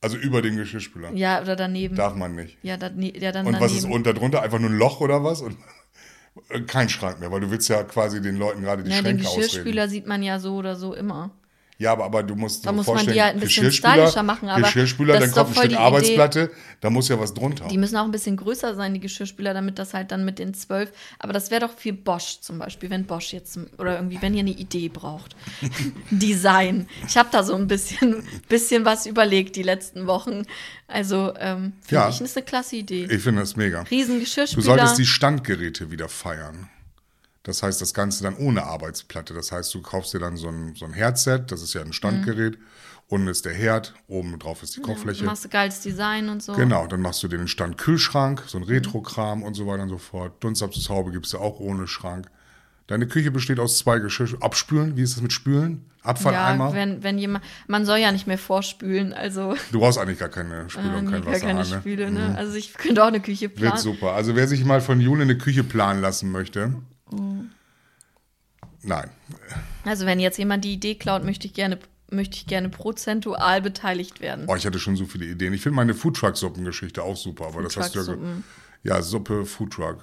[0.02, 1.12] Also über den Geschirrspüler.
[1.14, 1.94] Ja, oder daneben.
[1.94, 2.58] Darf man nicht.
[2.62, 3.60] Ja, da, ja, dann Und daneben.
[3.60, 4.42] was ist unter drunter?
[4.42, 5.40] Einfach nur ein Loch oder was?
[5.42, 5.56] Und
[6.50, 9.04] äh, kein Schrank mehr, weil du willst ja quasi den Leuten gerade die ja, den
[9.04, 9.46] Schränke ausreden.
[9.46, 11.30] Geschirrspüler sieht man ja so oder so immer.
[11.82, 13.92] Ja, aber, aber du musst Da dir muss man die vorstellen, halt ein bisschen Geschirrspüler,
[13.94, 15.76] stylischer machen, aber Geschirrspüler, dann kommt ein Stück die Idee.
[15.82, 17.66] Arbeitsplatte, da muss ja was drunter.
[17.68, 20.54] Die müssen auch ein bisschen größer sein, die Geschirrspüler, damit das halt dann mit den
[20.54, 20.92] zwölf.
[21.18, 24.40] Aber das wäre doch für Bosch zum Beispiel, wenn Bosch jetzt oder irgendwie, wenn ihr
[24.40, 25.34] eine Idee braucht.
[26.10, 26.88] Design.
[27.08, 30.44] Ich habe da so ein bisschen, bisschen was überlegt die letzten Wochen.
[30.86, 32.08] Also ähm, finde Ja.
[32.08, 33.08] ich, ist eine klasse Idee.
[33.10, 33.82] Ich finde das mega.
[33.82, 36.68] Riesen Du solltest die Standgeräte wieder feiern.
[37.44, 39.34] Das heißt, das Ganze dann ohne Arbeitsplatte.
[39.34, 41.92] Das heißt, du kaufst dir dann so ein, so ein Herdset, das ist ja ein
[41.92, 42.56] Standgerät.
[43.08, 45.24] Unten ist der Herd, oben drauf ist die Kochfläche.
[45.24, 46.52] Machst du geiles Design und so.
[46.54, 48.64] Genau, dann machst du den Stand Kühlschrank, so Mhm.
[48.64, 50.42] ein Retro-Kram und so weiter und so fort.
[50.42, 52.28] Dunstabzugshaube gibst du auch ohne Schrank.
[52.86, 54.28] Deine Küche besteht aus zwei Geschirr.
[54.40, 55.84] Abspülen, wie ist das mit Spülen?
[56.02, 56.68] Abfalleimer?
[56.70, 60.28] Ja, wenn, wenn jemand, man soll ja nicht mehr vorspülen, also du brauchst eigentlich gar
[60.30, 61.76] keine Spüle äh, und kein gar Wasser keine an, ne?
[61.80, 62.34] Spüle, ne?
[62.36, 63.78] Also ich könnte auch eine Küche Wird planen.
[63.78, 64.12] super.
[64.12, 66.74] Also wer sich mal von Jule eine Küche planen lassen möchte.
[67.12, 67.50] Mhm.
[68.82, 69.10] Nein.
[69.84, 71.78] Also wenn jetzt jemand die Idee klaut, möchte ich gerne,
[72.10, 74.46] möchte ich gerne prozentual beteiligt werden.
[74.48, 75.52] Oh, ich hatte schon so viele Ideen.
[75.52, 78.04] Ich finde meine Foodtruck-Suppengeschichte auch super, aber das hast du ja.
[78.04, 78.44] Foodtruck-Suppen.
[78.82, 80.02] Ja, Suppe, Foodtruck.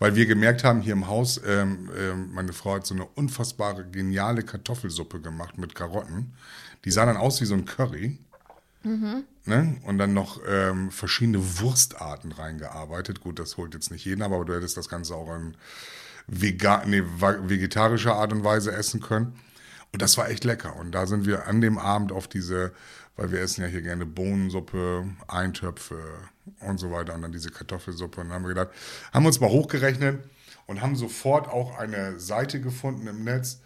[0.00, 3.84] Weil wir gemerkt haben hier im Haus, ähm, ähm, meine Frau hat so eine unfassbare,
[3.84, 6.34] geniale Kartoffelsuppe gemacht mit Karotten.
[6.84, 8.18] Die sah dann aus wie so ein Curry.
[9.44, 9.76] Ne?
[9.84, 13.20] Und dann noch ähm, verschiedene Wurstarten reingearbeitet.
[13.20, 15.56] Gut, das holt jetzt nicht jeden, ab, aber du hättest das Ganze auch in
[16.28, 19.34] vega nee, vegetarischer Art und Weise essen können.
[19.92, 20.76] Und das war echt lecker.
[20.76, 22.72] Und da sind wir an dem Abend auf diese,
[23.16, 25.98] weil wir essen ja hier gerne Bohnensuppe, Eintöpfe
[26.60, 28.20] und so weiter und dann diese Kartoffelsuppe.
[28.20, 28.70] Und dann haben wir gedacht,
[29.12, 30.22] haben uns mal hochgerechnet
[30.66, 33.60] und haben sofort auch eine Seite gefunden im Netz,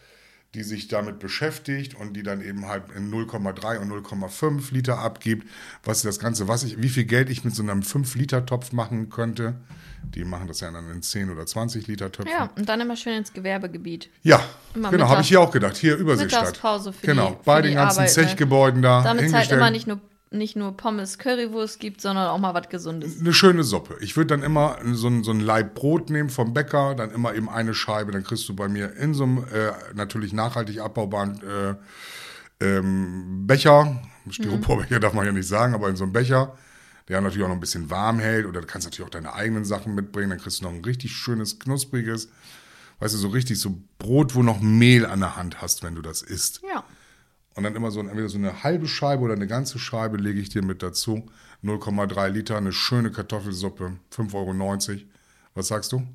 [0.54, 5.48] die sich damit beschäftigt und die dann eben halt in 0,3 und 0,5 Liter abgibt,
[5.82, 9.54] was das Ganze, was ich, wie viel Geld ich mit so einem 5-Liter-Topf machen könnte.
[10.14, 12.30] Die machen das ja dann in 10 oder 20 Liter Töpfen.
[12.32, 14.10] Ja, und dann immer schön ins Gewerbegebiet.
[14.22, 14.40] Ja,
[14.74, 15.76] Immer genau, habe ich hier auch gedacht.
[15.76, 16.40] Hier Überseestadt.
[16.42, 18.22] Mittagspause für Genau, die- für bei den ganzen Arbeit, ne?
[18.24, 20.00] Zechgebäuden da Damit es halt immer nicht nur,
[20.30, 23.20] nicht nur Pommes Currywurst gibt, sondern auch mal was Gesundes.
[23.20, 23.96] eine schöne Suppe.
[24.00, 27.34] Ich würde dann immer so ein, so ein Laib Brot nehmen vom Bäcker, dann immer
[27.34, 31.40] eben eine Scheibe, dann kriegst du bei mir in so einem äh, natürlich nachhaltig abbaubaren
[31.42, 31.74] äh,
[32.64, 34.00] ähm, Becher,
[34.30, 36.54] Styroporbecher darf man ja nicht sagen, aber in so einem Becher,
[37.08, 39.64] der natürlich auch noch ein bisschen warm hält oder du kannst natürlich auch deine eigenen
[39.64, 42.28] Sachen mitbringen, dann kriegst du noch ein richtig schönes, knuspriges,
[43.00, 46.02] weißt du, so richtig so Brot, wo noch Mehl an der Hand hast, wenn du
[46.02, 46.60] das isst.
[46.68, 46.84] Ja.
[47.54, 50.48] Und dann immer so, entweder so eine halbe Scheibe oder eine ganze Scheibe lege ich
[50.48, 51.28] dir mit dazu.
[51.62, 55.00] 0,3 Liter, eine schöne Kartoffelsuppe, 5,90 Euro.
[55.54, 56.06] Was sagst du?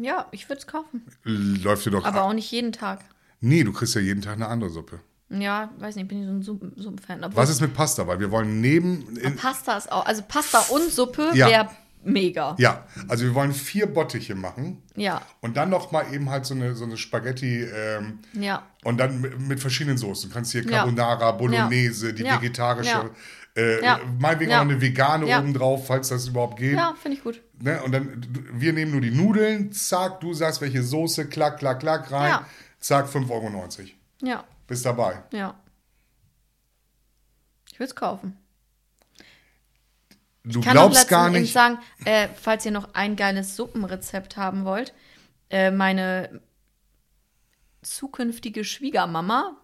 [0.00, 1.02] Ja, ich würde es kaufen.
[1.24, 2.04] Läuft dir doch.
[2.04, 3.00] Aber auch nicht jeden Tag.
[3.40, 5.00] nee, du kriegst ja jeden Tag eine andere Suppe.
[5.30, 7.24] Ja, weiß nicht, bin ich so ein Suppen- Suppenfan.
[7.24, 8.06] Obwohl- Was ist mit Pasta?
[8.06, 9.16] Weil wir wollen neben.
[9.16, 11.48] In, Pasta ist auch, also Pasta und Suppe Ja.
[11.48, 11.68] wäre
[12.04, 12.54] mega.
[12.58, 14.82] ja, also wir wollen vier Bottiche machen.
[14.94, 17.62] Ja, Und dann noch mal eben halt so eine, so eine Spaghetti.
[17.62, 18.62] Ähm, ja.
[18.84, 20.28] Und dann mit, mit verschiedenen Soßen.
[20.28, 20.70] Du kannst hier Ja.
[20.80, 22.36] Carbonara, Bolognese, die Ja.
[22.40, 23.10] vegetarische, Ja.
[23.56, 24.00] Äh, Ja.
[24.18, 24.58] Meinetwegen Ja.
[24.58, 25.38] auch eine vegane Ja.
[25.40, 26.74] obendrauf, falls das überhaupt geht.
[26.76, 27.40] Ja, finde ich gut.
[27.60, 27.80] Ne?
[27.82, 31.80] Und dann, du- wir nehmen nur die Nudeln, zack, du sagst, welche Soße, klack, klack,
[31.80, 32.46] klack rein, Ja.
[32.80, 33.30] zack, 5,90
[34.20, 34.28] Euro.
[34.30, 35.22] Ja, Bist dabei.
[35.32, 35.54] ja.
[37.72, 38.38] Ich will es kaufen.
[40.44, 41.52] Du kann auch glaubst gar nicht.
[41.52, 44.94] sagen, äh, falls ihr noch ein geiles Suppenrezept haben wollt,
[45.50, 46.40] äh, meine
[47.82, 49.56] zukünftige Schwiegermama,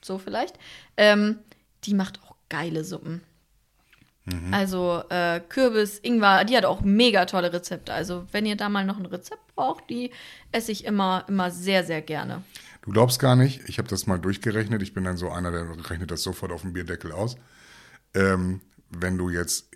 [0.00, 0.58] so vielleicht,
[0.96, 1.40] ähm,
[1.84, 3.22] die macht auch geile Suppen.
[4.24, 4.54] Mhm.
[4.54, 7.92] Also äh, Kürbis, Ingwer, die hat auch mega tolle Rezepte.
[7.92, 10.12] Also wenn ihr da mal noch ein Rezept braucht, die
[10.52, 12.42] esse ich immer, immer sehr, sehr gerne.
[12.82, 14.82] Du glaubst gar nicht, ich habe das mal durchgerechnet.
[14.82, 17.36] Ich bin dann so einer, der rechnet das sofort auf dem Bierdeckel aus.
[18.14, 19.66] Ähm, wenn du jetzt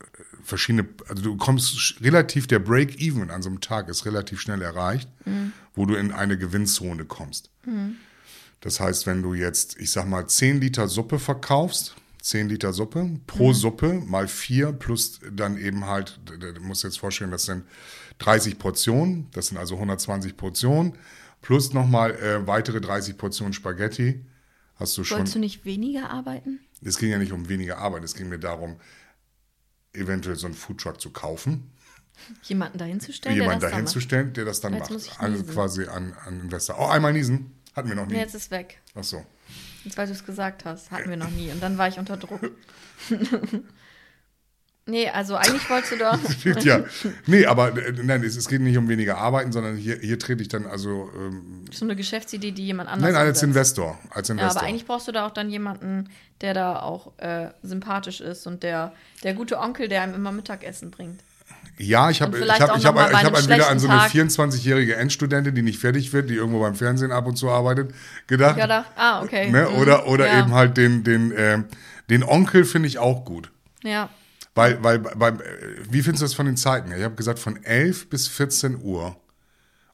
[0.00, 0.04] äh,
[0.42, 5.08] verschiedene, also du kommst relativ, der Break-Even an so einem Tag ist relativ schnell erreicht,
[5.74, 7.50] wo du in eine Gewinnzone kommst.
[8.60, 13.20] Das heißt, wenn du jetzt, ich sag mal, 10 Liter Suppe verkaufst, 10 Liter Suppe
[13.26, 17.64] pro Suppe mal 4 plus dann eben halt, du musst jetzt vorstellen, das sind
[18.18, 20.94] 30 Portionen, das sind also 120 Portionen,
[21.46, 24.26] plus nochmal äh, weitere 30 Portionen Spaghetti.
[24.74, 25.18] Hast du schon.
[25.18, 26.58] Wolltest du nicht weniger arbeiten?
[26.82, 28.80] Es ging ja nicht um weniger Arbeit, es ging mir darum,
[29.92, 31.70] eventuell so einen Foodtruck zu kaufen,
[32.42, 33.36] Jemanden dahin zu stellen?
[33.36, 35.20] jemanden der das dann dahin zu stellen, der das dann Jetzt macht.
[35.20, 36.76] Also quasi an, an Investor.
[36.80, 37.52] Oh, einmal niesen.
[37.74, 38.14] Hatten wir noch nie.
[38.14, 38.80] Nee, jetzt ist weg.
[38.94, 39.24] Ach so.
[39.84, 41.50] Jetzt, weil du es gesagt hast, hatten wir noch nie.
[41.52, 42.40] Und dann war ich unter Druck.
[44.86, 46.18] nee, also eigentlich wolltest du doch.
[46.64, 46.80] ja.
[47.26, 50.42] Nee, aber äh, nein, es, es geht nicht um weniger Arbeiten, sondern hier, hier trete
[50.42, 51.10] ich dann also.
[51.16, 53.42] Ähm, so eine Geschäftsidee, die jemand anders nein, als.
[53.42, 53.98] Investor.
[54.10, 54.60] Als Ja, Investor.
[54.60, 56.08] aber eigentlich brauchst du da auch dann jemanden,
[56.40, 60.90] der da auch äh, sympathisch ist und der, der gute Onkel, der einem immer Mittagessen
[60.90, 61.20] bringt.
[61.78, 64.28] Ja, ich habe ich hab, ich hab, ich hab einem entweder an so eine schlechten
[64.30, 67.92] 24-jährige Endstudentin, die nicht fertig wird, die irgendwo beim Fernsehen ab und zu arbeitet,
[68.26, 68.56] gedacht.
[68.56, 69.50] Ja, da, ah, okay.
[69.50, 69.68] ne?
[69.68, 69.76] Mhm.
[69.76, 70.40] Oder, oder ja.
[70.40, 71.66] eben halt den, den, ähm,
[72.08, 73.50] den Onkel finde ich auch gut.
[73.82, 74.08] Ja,
[74.56, 75.44] Weil, weil beim, äh,
[75.90, 76.90] wie findest du das von den Zeiten?
[76.90, 79.14] Ich habe gesagt, von 11 bis 14 Uhr.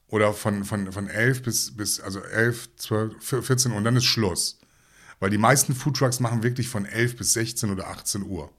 [0.07, 4.05] Oder von, von, von 11 bis, bis, also 11, 12, 14 Uhr und dann ist
[4.05, 4.59] Schluss.
[5.19, 8.51] Weil die meisten Foodtrucks machen wirklich von 11 bis 16 oder 18 Uhr.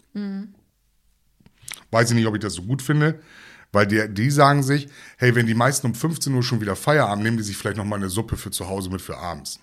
[1.90, 3.20] Weiß ich nicht, ob ich das so gut finde.
[3.72, 7.24] Weil die, die sagen sich, hey, wenn die meisten um 15 Uhr schon wieder Feierabend,
[7.24, 9.58] nehmen die sich vielleicht noch mal eine Suppe für zu Hause mit für abends.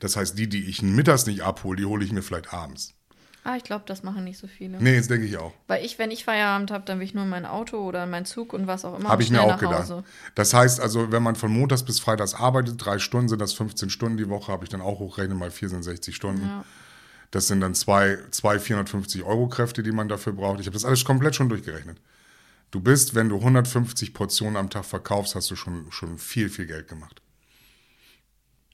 [0.00, 2.94] Das heißt, die, die ich mittags nicht abhole, die hole ich mir vielleicht abends.
[3.44, 4.78] Ah, ich glaube, das machen nicht so viele.
[4.82, 5.52] Nee, jetzt denke ich auch.
[5.66, 8.10] Weil ich, wenn ich Feierabend habe, dann will ich nur in mein Auto oder in
[8.10, 9.08] meinen Zug und was auch immer.
[9.08, 9.82] Habe ich mir auch gedacht.
[9.82, 10.04] Hause.
[10.34, 13.90] Das heißt also, wenn man von Montags bis Freitags arbeitet, drei Stunden sind das 15
[13.90, 16.46] Stunden die Woche, habe ich dann auch hochrechnen, mal vier sind 60 Stunden.
[16.46, 16.64] Ja.
[17.32, 20.60] Das sind dann zwei, zwei 450 Euro Kräfte, die man dafür braucht.
[20.60, 21.98] Ich habe das alles komplett schon durchgerechnet.
[22.70, 26.66] Du bist, wenn du 150 Portionen am Tag verkaufst, hast du schon, schon viel, viel
[26.66, 27.22] Geld gemacht.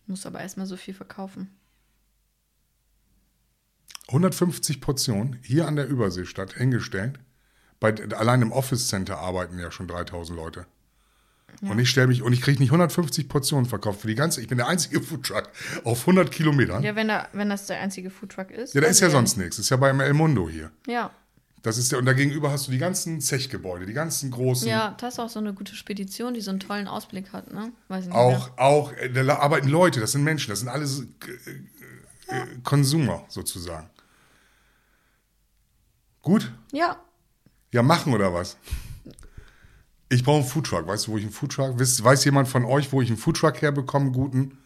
[0.06, 1.57] Muss aber erstmal so viel verkaufen.
[4.08, 7.18] 150 Portionen hier an der Überseestadt hingestellt.
[7.80, 10.66] Bei, allein im Office Center arbeiten ja schon 3000 Leute.
[11.62, 14.48] Und ich stelle mich, und ich kriege nicht 150 Portionen verkauft für die ganze, ich
[14.48, 15.48] bin der einzige Foodtruck
[15.84, 16.82] auf 100 Kilometern.
[16.82, 18.74] Ja, Ja, wenn, da, wenn das der einzige Foodtruck ist.
[18.74, 19.56] da weiß ist ja sonst nichts.
[19.56, 20.70] Das ist ja beim El Mundo hier.
[20.86, 21.10] Ja.
[21.62, 24.68] Das ist der, und dagegenüber hast du die ganzen Zechgebäude, die ganzen großen.
[24.68, 27.72] Ja, das ist auch so eine gute Spedition, die so einen tollen Ausblick hat, ne?
[27.88, 31.00] Weiß ich nicht Auch, auch, äh, da arbeiten Leute, das sind Menschen, das sind alles
[31.00, 33.90] äh, äh, Konsumer sozusagen.
[36.28, 36.52] Gut?
[36.72, 37.02] Ja,
[37.72, 38.58] Ja, machen oder was?
[40.10, 40.86] Ich brauche einen Foodtruck.
[40.86, 41.80] Weißt du, wo ich einen Foodtruck?
[41.80, 44.58] Weiß, weiß jemand von euch, wo ich einen Foodtruck herbekomme, guten?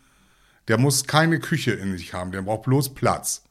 [0.67, 3.45] Der muss keine Küche in sich haben, der braucht bloß Platz.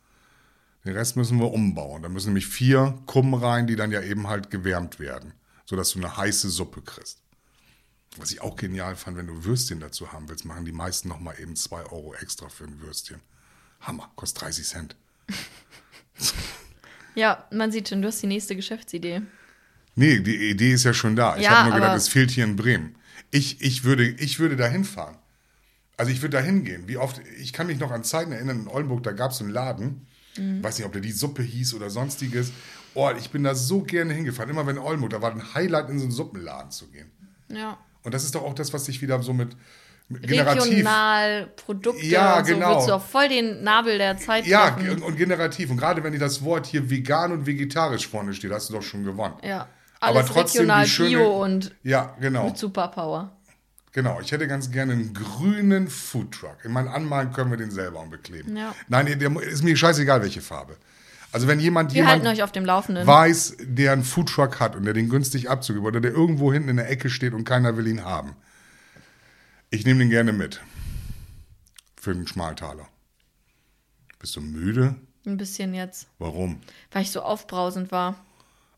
[0.83, 2.01] Den Rest müssen wir umbauen.
[2.01, 5.31] Da müssen nämlich vier Kummen rein, die dann ja eben halt gewärmt werden,
[5.63, 7.21] sodass du eine heiße Suppe kriegst.
[8.17, 11.21] Was ich auch genial fand, wenn du Würstchen dazu haben willst, machen die meisten noch
[11.21, 13.21] mal eben zwei Euro extra für ein Würstchen.
[13.79, 14.95] Hammer, kostet 30 Cent.
[17.15, 19.21] ja, man sieht schon, du hast die nächste Geschäftsidee.
[19.95, 21.35] Nee, die Idee ist ja schon da.
[21.37, 22.95] Ich Ja, habe nur gedacht, es fehlt hier in Bremen.
[23.31, 25.15] Ich, ich, würde, ich würde da hinfahren.
[25.97, 26.87] Also ich würde da hingehen.
[26.87, 29.49] Wie oft, ich kann mich noch an Zeiten erinnern, in Oldenburg, da gab es einen
[29.51, 30.07] Laden,
[30.37, 30.63] Mhm.
[30.63, 32.53] weiß nicht, ob der die Suppe hieß oder sonstiges.
[32.93, 34.49] Oh, ich bin da so gerne hingefahren.
[34.49, 37.11] Immer wenn Oldenburg, da war ein Highlight, in so einen Suppenladen zu gehen.
[37.49, 37.77] Ja.
[38.03, 39.57] Und das ist doch auch das, was sich wieder so mit
[40.21, 40.63] generativ...
[40.71, 42.69] Regional, Produkte Ja, und so genau.
[42.69, 45.01] würdest du auch voll den Nabel der Zeit Ja, treffen.
[45.03, 45.69] und, generativ.
[45.71, 48.81] Und gerade wenn dir das Wort hier vegan und vegetarisch vorne steht, hast du doch
[48.83, 49.35] schon gewonnen.
[49.43, 49.67] Ja.
[49.99, 52.45] Aber Alles trotzdem regional, die schöne- bio und Ja, genau.
[52.45, 53.31] mit Superpower.
[53.93, 56.57] Genau, ich hätte ganz gerne einen grünen Foodtruck.
[56.63, 58.55] Ich meine, anmalen können wir den selber und bekleben.
[58.55, 58.73] Ja.
[58.87, 60.77] Nein, der, ist mir scheißegal, welche Farbe.
[61.33, 63.05] Also wenn jemand, Wir jemand euch auf dem Laufenden.
[63.05, 66.77] weiß, der einen Foodtruck hat und der den günstig abzugibt oder der irgendwo hinten in
[66.77, 68.35] der Ecke steht und keiner will ihn haben,
[69.71, 70.61] ich nehme den gerne mit.
[71.95, 72.87] Für einen Schmaltaler.
[74.19, 74.95] Bist du müde?
[75.25, 76.07] Ein bisschen jetzt.
[76.19, 76.61] Warum?
[76.91, 78.23] Weil ich so aufbrausend war.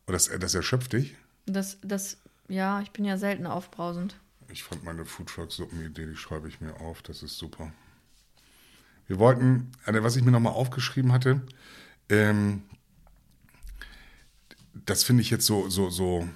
[0.06, 1.16] Und das, das erschöpft dich?
[1.46, 2.18] Das, das,
[2.48, 4.16] ja, ich bin ja selten aufbrausend.
[4.48, 7.72] Ich fand meine Foodtruck-Suppenidee, die schreibe ich mir auf, das ist super.
[9.06, 11.42] Wir wollten, also was ich mir nochmal aufgeschrieben hatte,
[12.08, 12.62] ähm,
[14.86, 16.28] das finde ich jetzt so, so, so,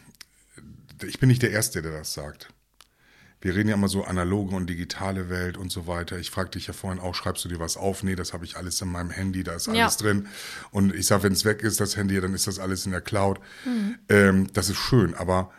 [1.04, 2.52] ich bin nicht der Erste, der das sagt.
[3.40, 6.18] Wir reden ja immer so analoge und digitale Welt und so weiter.
[6.18, 8.02] Ich fragte dich ja vorhin auch, schreibst du dir was auf?
[8.02, 10.02] Nee, das habe ich alles in meinem Handy, da ist alles Ja.
[10.06, 10.26] drin.
[10.72, 13.00] Und ich sage, wenn es weg ist, das Handy, dann ist das alles in der
[13.00, 13.38] Cloud.
[14.08, 15.52] Ähm, das ist schön, aber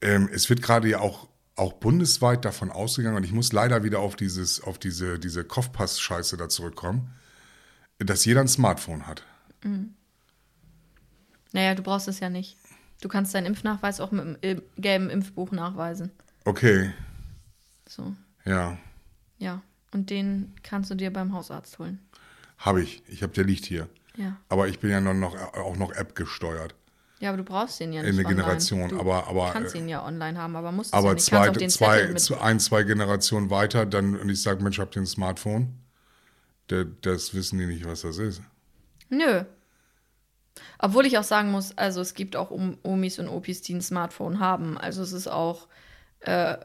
[0.00, 3.98] ähm, es wird gerade ja auch, auch bundesweit davon ausgegangen, und ich muss leider wieder
[3.98, 7.10] auf dieses, auf diese, diese Kopfpass-Scheiße da zurückkommen,
[7.98, 9.24] dass jeder ein Smartphone hat.
[11.52, 12.56] Naja, du brauchst es ja nicht.
[13.02, 16.10] Du kannst deinen Impfnachweis auch mit dem gelben Impfbuch nachweisen.
[16.44, 16.92] Okay,
[17.88, 18.14] So,
[18.44, 18.78] ja,
[19.38, 19.62] ja.
[19.92, 21.98] Und den kannst du dir beim Hausarzt holen.
[22.58, 23.02] habe ich.
[23.08, 23.88] Ich habe, der liegt hier.
[24.16, 24.36] Ja.
[24.48, 26.74] Aber ich bin ja noch, noch, auch noch App gesteuert.
[27.20, 28.42] Ja, aber du brauchst den ja In nicht der online.
[28.42, 31.24] Generation, Du aber- aber, kannst äh, ihn ja online haben, aber musst Aber ja nicht.
[31.26, 35.02] zwei, den zwei, zu ein, zwei Generationen weiter, dann, und ich sage, Mensch, habt ihr
[35.02, 35.74] ein Smartphone?
[36.70, 38.40] Der, das wissen die nicht, was das ist.
[39.10, 39.44] Nö.
[40.78, 42.50] Obwohl ich auch sagen muss, also es gibt auch
[42.82, 44.78] Omis und Opis, die ein Smartphone haben.
[44.78, 45.66] Also es ist auch,
[46.20, 46.56] äh,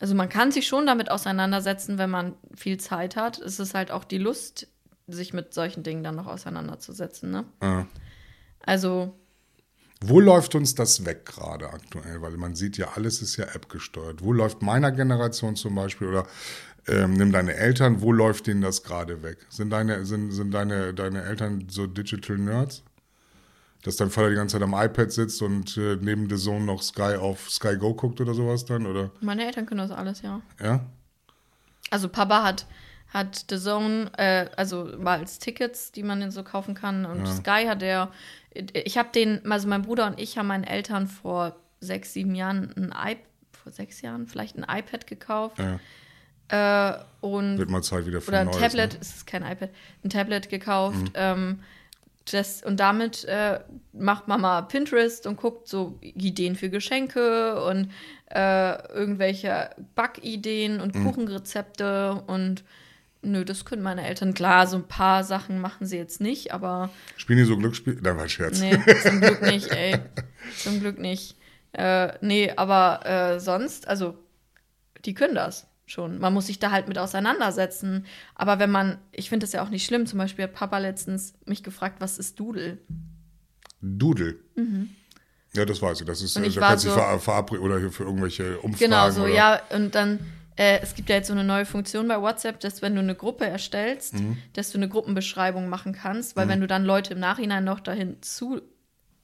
[0.00, 3.38] also man kann sich schon damit auseinandersetzen, wenn man viel Zeit hat.
[3.38, 4.68] Es ist halt auch die Lust,
[5.08, 7.30] sich mit solchen Dingen dann noch auseinanderzusetzen.
[7.30, 7.44] Ne?
[7.60, 7.84] Äh.
[8.60, 9.18] Also
[10.00, 12.22] Wo läuft uns das weg gerade aktuell?
[12.22, 14.22] Weil man sieht ja, alles ist ja App gesteuert.
[14.22, 16.26] Wo läuft meiner Generation zum Beispiel oder
[16.86, 19.38] ähm, nimm deine Eltern, wo läuft denen das gerade weg?
[19.48, 22.82] Sind deine, sind, sind deine, deine Eltern so Digital Nerds?
[23.84, 26.82] Dass dein Vater die ganze Zeit am iPad sitzt und äh, neben der Sohn noch
[26.82, 28.86] Sky auf Sky Go guckt oder sowas dann?
[28.86, 29.10] Oder?
[29.20, 30.40] meine Eltern können das alles, ja.
[30.60, 30.80] Ja?
[31.90, 32.66] Also Papa hat,
[33.08, 37.06] hat The Zone, äh, also mal als Tickets, die man so kaufen kann.
[37.06, 38.10] Und Sky hat der,
[38.72, 42.74] ich habe den, also mein Bruder und ich haben meinen Eltern vor sechs, sieben Jahren
[42.76, 43.24] ein iPad,
[43.62, 45.58] vor sechs Jahren vielleicht ein iPad gekauft.
[45.58, 45.78] ja.
[46.50, 48.98] Äh, und Wird mal Zeit wieder für oder ein Neues, Tablet, Ne?
[49.02, 49.68] es ist kein iPad,
[50.02, 51.10] ein Tablet gekauft.
[51.14, 51.60] Ähm,
[52.32, 53.60] das, und damit äh,
[53.92, 57.90] macht Mama Pinterest und guckt so Ideen für Geschenke und
[58.30, 62.64] äh, irgendwelche Backideen und Kuchenrezepte und
[63.22, 64.34] nö, das können meine Eltern.
[64.34, 67.98] Klar, so ein paar Sachen machen sie jetzt nicht, aber Spielen die so Glücksspiel?
[68.02, 68.60] Nein, war ein Scherz.
[68.60, 69.98] nee, zum Glück nicht, ey.
[70.56, 71.36] Zum Glück nicht.
[71.72, 74.16] Äh, nee, aber äh, sonst, also,
[75.04, 76.18] die können das schon.
[76.18, 78.06] Man muss sich da halt mit auseinandersetzen.
[78.34, 81.34] Aber wenn man, ich finde das ja auch nicht schlimm, zum Beispiel hat Papa letztens
[81.46, 82.78] mich gefragt, was ist Doodle?
[83.80, 84.36] Doodle.
[85.54, 86.06] Ja, das weiß ich.
[86.06, 86.42] Das ist, Mhm.
[86.42, 88.78] Und äh, ich da kannst du so- ver verabreden oder für irgendwelche Umfragen.
[88.90, 89.60] Genau so, oder, ja.
[89.74, 90.18] Und dann,
[90.56, 93.14] äh, es gibt ja jetzt so eine neue Funktion bei WhatsApp, dass wenn du eine
[93.14, 94.36] Gruppe erstellst, Mhm.
[94.52, 98.20] dass du eine Gruppenbeschreibung machen kannst, weil wenn du dann Leute im Nachhinein noch dahin
[98.22, 98.60] zu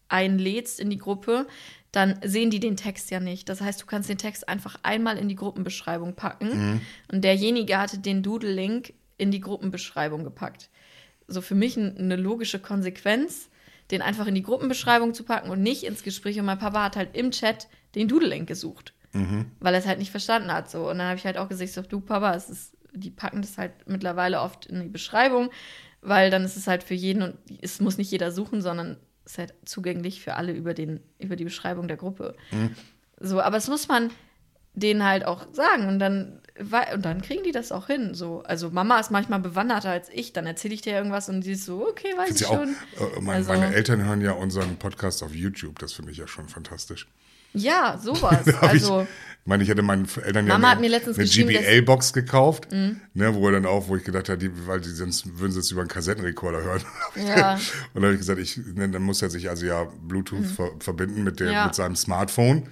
[0.09, 1.47] einlädst in die Gruppe,
[1.95, 3.49] dann sehen die den Text ja nicht.
[3.49, 6.81] Das heißt, du kannst den Text einfach einmal in die Gruppenbeschreibung packen
[7.13, 10.71] und derjenige hatte den Doodle-Link in die Gruppenbeschreibung gepackt.
[11.29, 13.49] So für mich ein, eine logische Konsequenz,
[13.93, 16.39] den einfach in die Gruppenbeschreibung zu packen und nicht ins Gespräch.
[16.41, 18.93] Und mein Papa hat halt im Chat den Doodle-Link gesucht,
[19.61, 20.69] weil er es halt nicht verstanden hat.
[20.69, 20.91] So.
[20.91, 23.57] Und dann habe ich halt auch gesagt, so, du Papa, es ist, die packen das
[23.57, 25.51] halt mittlerweile oft in die Beschreibung,
[26.01, 29.39] weil dann ist es halt für jeden und es muss nicht jeder suchen, sondern ist
[29.39, 32.35] halt zugänglich für alle über, den, über die Beschreibung der Gruppe.
[33.21, 34.11] So, aber es muss man
[34.75, 36.41] denen halt auch sagen und dann
[36.95, 38.15] und dann kriegen die das auch hin.
[38.15, 41.53] So, also Mama ist manchmal bewanderter als ich, dann erzähle ich dir irgendwas und sie
[41.53, 42.69] ist so, okay, weiß Find's ich ja auch, schon.
[43.17, 45.79] äh, mein, Also- meine Eltern hören ja unseren Podcast auf YouTube.
[45.81, 47.09] Das finde ich ja schon fantastisch.
[47.55, 48.45] Ja, sowas.
[48.61, 51.27] Also ich, ich meine, ich hatte meinen Eltern ja Mama eine, hat mir letztens eine
[51.27, 51.67] geschrieben, dass- Mhm.
[51.67, 55.39] GBL-Box gekauft, ne, wo er dann auch, wo ich gedacht habe, die, weil die sonst
[55.39, 56.83] würden sie es über einen Kassettenrekorder hören.
[57.17, 57.55] Ja.
[57.55, 57.61] Und
[57.95, 61.23] dann habe ich gesagt, ich, ne, dann muss er sich also ja Bluetooth ver verbinden
[61.25, 61.53] mit, der, Mhm.
[61.53, 61.67] Ja.
[61.67, 62.69] mit seinem Smartphone.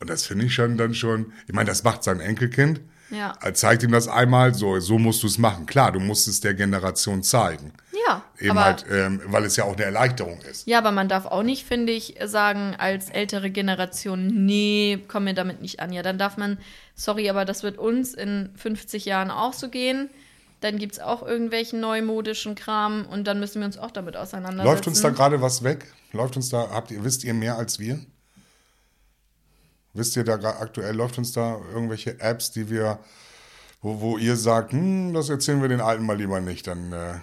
[0.00, 2.80] Und das finde ich schon dann schon, ich meine, das macht sein Enkelkind.
[3.10, 3.34] Ja.
[3.40, 5.64] Er zeigt ihm das einmal, so, so musst du es machen.
[5.66, 7.72] Klar, du musst es der Generation zeigen.
[8.06, 10.66] Ja, Eben halt, ähm, weil es ja auch eine Erleichterung ist.
[10.66, 15.34] Ja, aber man darf auch nicht, finde ich, sagen als ältere Generation, nee, komm mir
[15.34, 15.92] damit nicht an.
[15.92, 16.58] Ja, dann darf man,
[16.94, 20.10] sorry, aber das wird uns in 50 Jahren auch so gehen.
[20.60, 24.66] Dann gibt es auch irgendwelchen neumodischen Kram und dann müssen wir uns auch damit auseinandersetzen.
[24.66, 25.92] Läuft uns da gerade was weg?
[26.12, 28.00] Läuft uns da, habt ihr, wisst ihr mehr als wir?
[29.92, 32.98] Wisst ihr da gerade aktuell, läuft uns da irgendwelche Apps, die wir,
[33.80, 37.14] wo, wo ihr sagt, hm, das erzählen wir den Alten mal lieber nicht, dann äh,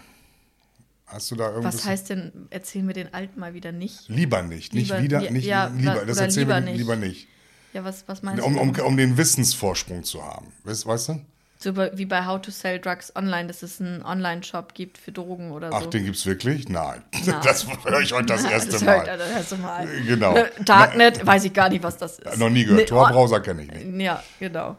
[1.05, 1.75] hast du da irgendwas?
[1.75, 4.07] Was heißt denn, erzählen wir den Alten mal wieder nicht?
[4.09, 6.77] Lieber nicht, nicht Lieber- wieder, ja, nicht ja, lieber, das erzählen wir lieber nicht.
[6.77, 7.27] lieber nicht.
[7.73, 8.59] Ja, was, was meinst Um, du?
[8.59, 10.53] um, um den Wissensvorsprung zu haben.
[10.63, 11.21] Weißt, weißt du?
[11.57, 15.51] So wie bei How to Sell Drugs Online, dass es einen Online-Shop gibt für Drogen
[15.51, 15.77] oder so.
[15.77, 16.67] Ach, den gibt's wirklich?
[16.67, 17.01] Nein.
[17.25, 17.35] Nein.
[17.43, 19.05] Das höre ich heute das erste das Mal.
[19.05, 19.87] das erste Mal.
[20.05, 20.33] Genau.
[20.33, 22.37] Ne, Darknet, weiß ich gar nicht, was das ist.
[22.37, 22.81] Noch nie gehört.
[22.81, 23.85] Nee, Tor-Browser kenne ich nicht.
[23.87, 24.77] oh, Ja, genau.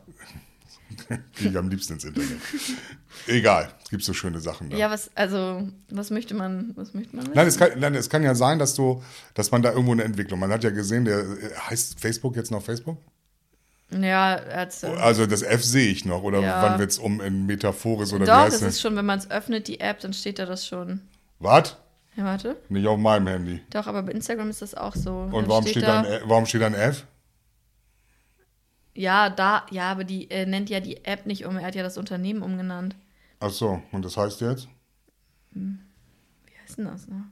[1.37, 2.39] Gehe ich am liebsten ins Internet.
[3.27, 4.77] Egal, es gibt so schöne Sachen da.
[4.77, 7.35] Ja, was, also, was möchte man, was möchte man wissen?
[7.37, 9.03] Nein, es kann, nein, es kann ja sein, dass du,
[9.35, 10.41] dass man da irgendwo eine Entwicklung.
[10.41, 12.99] Man hat ja gesehen, der äh, heißt Facebook jetzt noch Facebook?
[13.91, 16.23] Ja, als, Also das F sehe ich noch.
[16.23, 16.63] Oder Ja.
[16.63, 19.31] wann wird's um in Metaphoris oder Doch, wie das heißt ist schon, wenn man es
[19.31, 21.01] öffnet, die App, dann steht da das schon.
[21.39, 21.77] Was?
[22.17, 22.57] Ja, warte.
[22.69, 23.61] Nicht auf meinem Handy.
[23.71, 25.29] Doch, aber bei Instagram ist das auch so.
[25.33, 27.05] Und warum steht, da, ein, warum steht da ein F?
[28.95, 31.83] Ja, da, ja, aber die äh, nennt ja die App nicht um, er hat ja
[31.83, 32.95] das Unternehmen umgenannt.
[33.41, 34.69] Ach so, und das heißt jetzt?
[35.53, 35.79] Wie
[36.63, 37.25] heißt denn das, ne?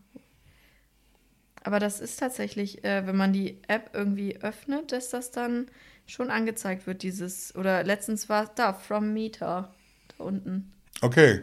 [1.65, 5.67] Aber das ist tatsächlich, äh, wenn man die App irgendwie öffnet, dass das dann
[6.07, 9.73] schon angezeigt wird, dieses, oder letztens war es da, From Meter,
[10.17, 10.73] da unten.
[11.01, 11.43] Okay.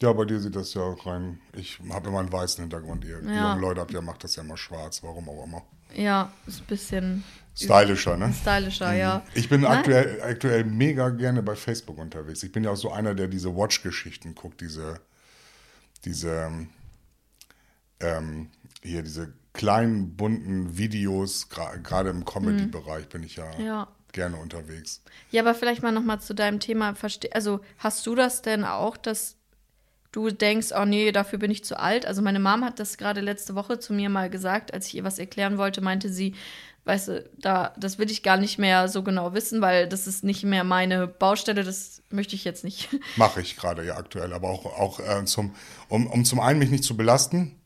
[0.00, 1.40] Ja, bei dir sieht das ja auch rein.
[1.54, 3.04] Ich habe immer einen weißen Hintergrund.
[3.04, 3.50] Ihr Ja.
[3.50, 5.02] jungen Leute habt ja, macht das ja immer schwarz.
[5.02, 5.62] Warum auch immer.
[5.94, 7.24] Ja, ist ein bisschen
[7.56, 8.32] Stylischer, ne?
[8.32, 9.22] stylischer, ja.
[9.34, 9.78] Ich bin Nein.
[9.78, 12.42] aktuell, aktuell mega gerne bei Facebook unterwegs.
[12.42, 15.00] Ich bin ja auch so einer, der diese Watch-Geschichten guckt, diese,
[16.04, 16.66] diese,
[18.00, 18.50] ähm,
[18.82, 23.64] hier, diese kleinen, bunten Videos, gra- gerade im Comedy-Bereich bin ich ja, Mhm.
[23.64, 23.88] Ja.
[24.12, 25.02] gerne unterwegs.
[25.30, 26.94] Ja, aber vielleicht mal nochmal zu deinem Thema.
[27.32, 29.36] Also, hast du das denn auch, dass
[30.12, 32.04] du denkst, oh nee, dafür bin ich zu alt?
[32.06, 35.04] Also, meine Mom hat das gerade letzte Woche zu mir mal gesagt, als ich ihr
[35.04, 36.34] was erklären wollte, meinte sie,
[36.86, 40.24] weißt du, da, das will ich gar nicht mehr so genau wissen, weil das ist
[40.24, 42.88] nicht mehr meine Baustelle, das möchte ich jetzt nicht.
[43.16, 45.54] Mache ich gerade ja aktuell, aber auch, auch äh, zum,
[45.88, 47.60] um, um zum einen mich nicht zu belasten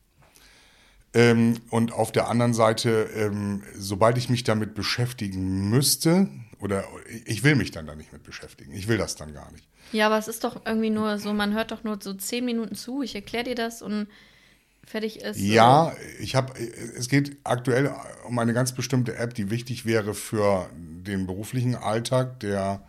[1.13, 6.29] ähm, und auf der anderen Seite, ähm, sobald ich mich damit beschäftigen müsste,
[6.61, 6.85] oder
[7.25, 9.67] ich will mich dann da nicht mit beschäftigen, ich will das dann gar nicht.
[9.93, 12.75] Ja, aber es ist doch irgendwie nur so, man hört doch nur so zehn Minuten
[12.75, 14.07] zu, ich erkläre dir das und
[14.91, 15.39] fertig ist.
[15.39, 17.95] Ja, ich habe, es geht aktuell
[18.27, 22.83] um eine ganz bestimmte App, die wichtig wäre für den beruflichen Alltag, der,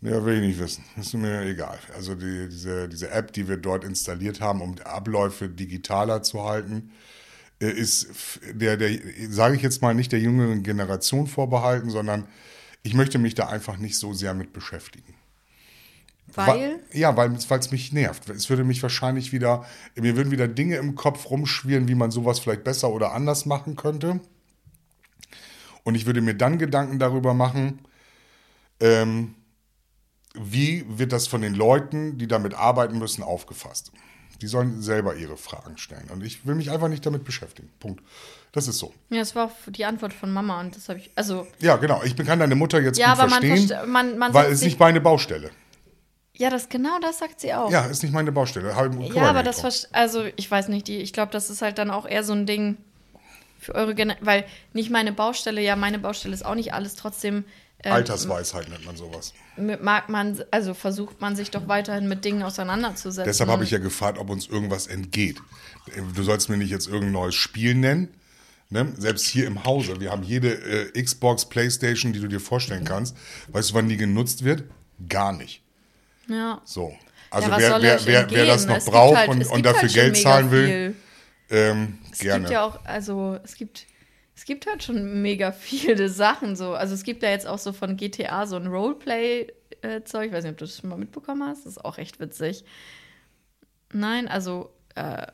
[0.00, 1.78] ja, will ich nicht wissen, ist mir egal.
[1.94, 6.90] Also die, diese, diese App, die wir dort installiert haben, um Abläufe digitaler zu halten,
[7.60, 8.08] äh, ist
[8.52, 8.98] der, der,
[9.28, 12.26] sage ich jetzt mal, nicht der jüngeren Generation vorbehalten, sondern
[12.82, 15.13] ich möchte mich da einfach nicht so sehr mit beschäftigen.
[16.36, 16.80] Weil?
[16.92, 18.28] Ja, weil es mich nervt.
[18.28, 19.64] Es würde mich wahrscheinlich wieder,
[19.94, 23.76] mir würden wieder Dinge im Kopf rumschwirren, wie man sowas vielleicht besser oder anders machen
[23.76, 24.20] könnte.
[25.84, 27.80] Und ich würde mir dann Gedanken darüber machen,
[28.80, 29.34] ähm,
[30.34, 33.92] wie wird das von den Leuten, die damit arbeiten müssen, aufgefasst.
[34.42, 36.08] Die sollen selber ihre Fragen stellen.
[36.12, 37.70] Und ich will mich einfach nicht damit beschäftigen.
[37.78, 38.02] Punkt.
[38.50, 38.92] Das ist so.
[39.10, 42.02] Ja, das war auch die Antwort von Mama und das habe ich, also, Ja, genau.
[42.02, 44.62] Ich kann deine Mutter jetzt Ja, gut aber man verstehen, verste- man- man weil es
[44.62, 45.50] nicht meine Baustelle.
[46.36, 47.70] Ja, das genau das sagt sie auch.
[47.70, 48.74] Ja, ist nicht meine Baustelle.
[49.14, 52.06] Ja, aber das, also ich weiß nicht, die, ich glaube, das ist halt dann auch
[52.06, 52.76] eher so ein Ding
[53.60, 57.44] für eure Generation, weil nicht meine Baustelle, ja, meine Baustelle ist auch nicht alles, trotzdem
[57.84, 59.34] ähm, Altersweisheit nennt man sowas.
[59.56, 63.26] mag man, also versucht man sich doch weiterhin mit Dingen auseinanderzusetzen.
[63.26, 65.40] Deshalb habe ich ja gefragt, ob uns irgendwas entgeht.
[66.14, 68.08] Du sollst mir nicht jetzt irgendein neues Spiel nennen.
[68.70, 68.92] Ne?
[68.96, 70.54] Selbst hier im Hause, wir haben jede
[70.94, 73.14] äh, Xbox, Playstation, die du dir vorstellen kannst.
[73.48, 74.64] Weißt du, wann die genutzt wird?
[75.08, 75.63] Gar nicht.
[76.28, 76.60] Ja.
[76.64, 76.94] So.
[77.30, 79.82] Also ja, wer, wer, wer, wer das noch Es braucht halt- und, es und dafür
[79.82, 80.94] halt Geld zahlen will,
[81.50, 82.40] ähm, Es gerne.
[82.40, 83.86] gibt ja auch, also es gibt,
[84.36, 86.74] es gibt halt schon mega viele Sachen so.
[86.74, 90.26] Also es gibt ja jetzt auch so von GTA so ein Roleplay-Zeug.
[90.28, 91.66] Ich weiß nicht, ob du das schon mal mitbekommen hast.
[91.66, 92.64] Das ist auch recht witzig.
[93.92, 95.26] Nein, also äh,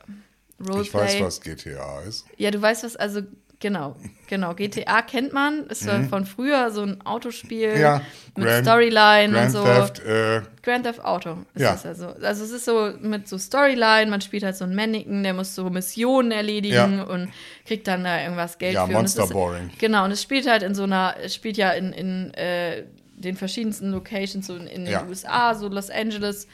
[0.59, 0.81] Roleplay.
[0.81, 2.25] ich weiß, was GTA ist.
[2.37, 3.21] Ja, du weißt was, also
[3.61, 3.95] genau,
[4.27, 4.53] genau.
[4.53, 7.81] GTA kennt man, ist ja von früher so ein Autospiel Mhm.
[7.81, 8.01] Ja,
[8.35, 9.63] mit Grand- Storyline Grand und so.
[9.63, 11.71] Theft, äh, Grand Theft Auto ist Ja.
[11.71, 12.07] das ja so.
[12.07, 15.55] Also es ist so mit so Storyline, man spielt halt so einen Mannequin, der muss
[15.55, 17.03] so Missionen erledigen Ja.
[17.03, 17.31] und
[17.65, 18.91] kriegt dann da irgendwas Geld Ja, für.
[18.91, 19.69] Es Monster ist, Boring.
[19.79, 22.83] Genau, und es spielt halt in so einer, es spielt ja in, in äh,
[23.15, 25.05] den verschiedensten Locations, so in, in den Ja.
[25.07, 26.47] USA, so Los Angeles.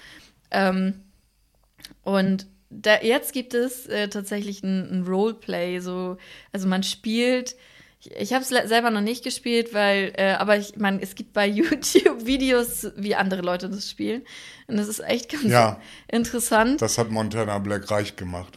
[0.51, 1.01] Ähm,
[2.03, 6.17] und da, jetzt gibt es äh, tatsächlich ein, ein Roleplay, so,
[6.51, 7.55] also man spielt.
[7.99, 11.33] Ich, ich habe es selber noch nicht gespielt, weil, äh, aber ich meine, es gibt
[11.33, 14.23] bei YouTube Videos, wie andere Leute das spielen.
[14.67, 15.79] Und das ist echt ganz Ja.
[16.07, 16.81] interessant.
[16.81, 18.53] das hat Montana Black reich gemacht.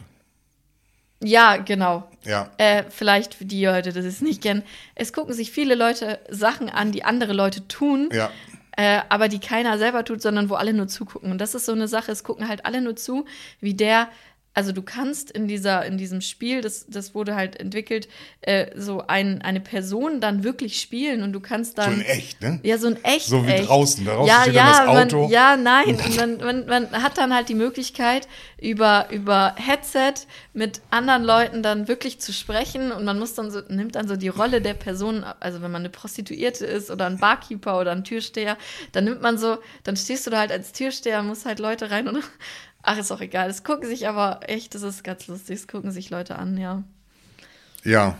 [1.23, 2.09] Ja, genau.
[2.23, 2.49] Ja.
[2.57, 4.63] Äh, vielleicht für die Leute, das es nicht kennen.
[4.95, 8.09] Es gucken sich viele Leute Sachen an, die andere Leute tun.
[8.11, 8.31] Ja.
[8.77, 11.31] Äh, aber die keiner selber tut, sondern wo alle nur zugucken.
[11.31, 13.25] Und das ist so eine Sache, es gucken halt alle nur zu,
[13.59, 14.07] wie der
[14.53, 18.09] also du kannst in dieser, in diesem Spiel, das, das wurde halt entwickelt,
[18.41, 21.95] äh, so ein, eine Person dann wirklich spielen und du kannst dann.
[21.95, 22.59] So in echt, ne?
[22.63, 23.27] Ja, so ein echt.
[23.27, 23.69] So wie echt.
[23.69, 25.21] draußen, da draußen ja, steht ja, dann das Auto.
[25.23, 25.95] Man, ja, nein.
[25.95, 28.27] Und man, man, man hat dann halt die Möglichkeit,
[28.61, 30.13] über, über Headset
[30.53, 34.17] mit anderen Leuten dann wirklich zu sprechen und man muss dann so, nimmt dann so
[34.17, 38.03] die Rolle der Person, also wenn man eine Prostituierte ist oder ein Barkeeper oder ein
[38.03, 38.57] Türsteher,
[38.91, 42.07] dann nimmt man so, dann stehst du da halt als Türsteher, musst halt Leute rein
[42.07, 42.21] und
[42.83, 43.49] ach, ist auch egal.
[43.49, 46.83] Es gucken sich aber echt, das ist ganz lustig, es gucken sich Leute an, ja.
[47.83, 48.17] Ja.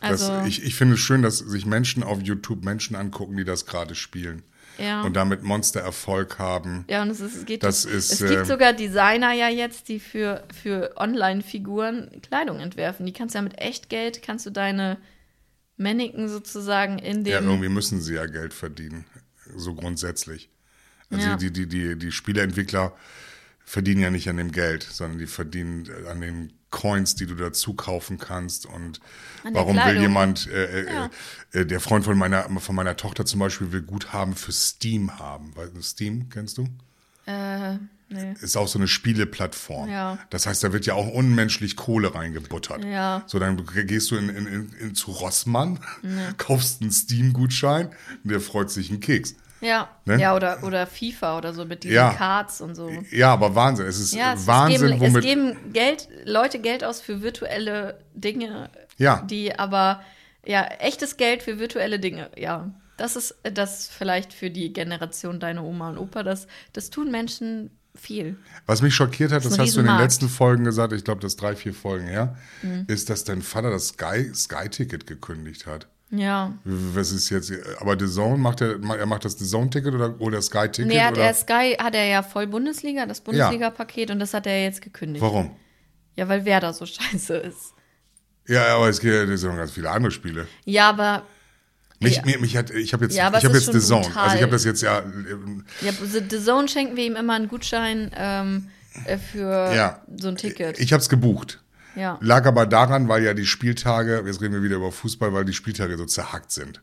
[0.00, 3.44] Das, Also- ich, ich finde es schön, dass sich Menschen auf YouTube Menschen angucken, die
[3.44, 4.42] das gerade spielen.
[4.78, 5.02] Ja.
[5.02, 6.86] Und damit Monster-Erfolg haben.
[6.88, 7.62] Ja, und es, ist, es geht.
[7.62, 13.04] Das ist, es äh, gibt sogar Designer ja jetzt, die für, für Online-Figuren Kleidung entwerfen.
[13.04, 14.96] Die kannst du ja mit Echtgeld, kannst du deine
[15.76, 17.50] Mannequin sozusagen in Ja, dem.
[17.50, 19.04] irgendwie müssen sie ja Geld verdienen.
[19.56, 20.48] So grundsätzlich.
[21.10, 21.36] Also Ja.
[21.36, 22.94] die, die, die, die Spieleentwickler
[23.64, 27.74] verdienen ja nicht an dem Geld, sondern die verdienen an den Coins, die du dazu
[27.74, 28.66] kaufen kannst.
[28.66, 29.00] Und
[29.52, 30.02] warum will Kleidung.
[30.02, 31.10] jemand, äh, Ja.
[31.52, 35.18] äh, äh, der Freund von meiner, von meiner Tochter zum Beispiel will Guthaben für Steam
[35.18, 35.52] haben.
[35.82, 36.66] Steam kennst du?
[37.26, 37.74] äh,
[38.08, 38.34] nee.
[38.40, 39.88] ist auch so eine Spieleplattform.
[39.88, 40.18] Ja.
[40.30, 42.84] Das heißt, da wird ja auch unmenschlich Kohle reingebuttert.
[42.84, 43.22] Ja.
[43.26, 45.78] So, dann gehst du in, in, in, in zu Rossmann,
[46.38, 47.88] kaufst einen Steam-Gutschein
[48.24, 49.36] und der freut sich einen Keks.
[49.62, 49.88] Ja.
[50.04, 50.20] Ne?
[50.20, 52.12] Ja, oder, oder FIFA oder so mit diesen Ja.
[52.12, 52.90] Cards und so.
[53.10, 53.86] Ja, aber Wahnsinn.
[53.86, 55.16] Es ist Ja, es, Wahnsinn, es, geben, womit.
[55.16, 59.22] es geben Geld, Leute Geld aus für virtuelle Dinge, Ja.
[59.22, 60.02] die aber,
[60.44, 62.70] ja, echtes Geld für virtuelle Dinge, ja.
[62.98, 67.70] Das ist das vielleicht für die Generation deiner Oma und Opa, das, das tun Menschen
[67.94, 68.36] viel.
[68.66, 71.20] Was mich schockiert hat, Das das hast du in den letzten Folgen gesagt, ich glaube,
[71.20, 72.84] das drei, vier Folgen her, Mhm.
[72.88, 75.88] ist, dass dein Vater das Sky- Sky-Ticket gekündigt hat.
[76.14, 76.52] Ja.
[76.64, 77.50] Was ist jetzt,
[77.80, 80.86] aber The Zone macht er, er macht das The Zone-Ticket oder, oder Sky-Ticket?
[80.92, 81.22] Nee, hat oder?
[81.24, 85.22] er Sky hat er ja voll Bundesliga, das Bundesliga-Paket und das hat er jetzt gekündigt.
[85.22, 85.56] Warum?
[86.14, 87.72] Ja, weil wer da so scheiße ist.
[88.46, 90.46] Ja, aber es gibt ja noch ganz viele andere Spiele.
[90.66, 91.22] Ja, aber
[92.00, 92.22] Mich, Ja.
[92.26, 94.02] mir, mich hat, ich habe jetzt, Ja, ich habe jetzt The Zone.
[94.02, 94.24] brutal.
[94.24, 97.34] Also ich habe das jetzt ja, ähm, ja, The The Zone schenken wir ihm immer
[97.34, 98.68] einen Gutschein ähm,
[99.06, 100.02] äh, für Ja.
[100.20, 100.78] so ein Ticket.
[100.80, 101.62] ich habe es gebucht.
[101.96, 102.18] Ja.
[102.20, 105.52] Lag aber daran, weil ja die Spieltage, jetzt reden wir wieder über Fußball, weil die
[105.52, 106.80] Spieltage so zerhackt sind.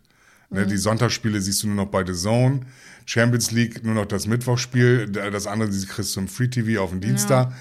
[0.50, 0.70] Ne, Mhm.
[0.70, 2.62] die Sonntagsspiele siehst du nur noch bei The Zone,
[3.06, 7.02] Champions League nur noch das Mittwochsspiel, das andere kriegst du im Free TV auf den
[7.02, 7.54] Dienstag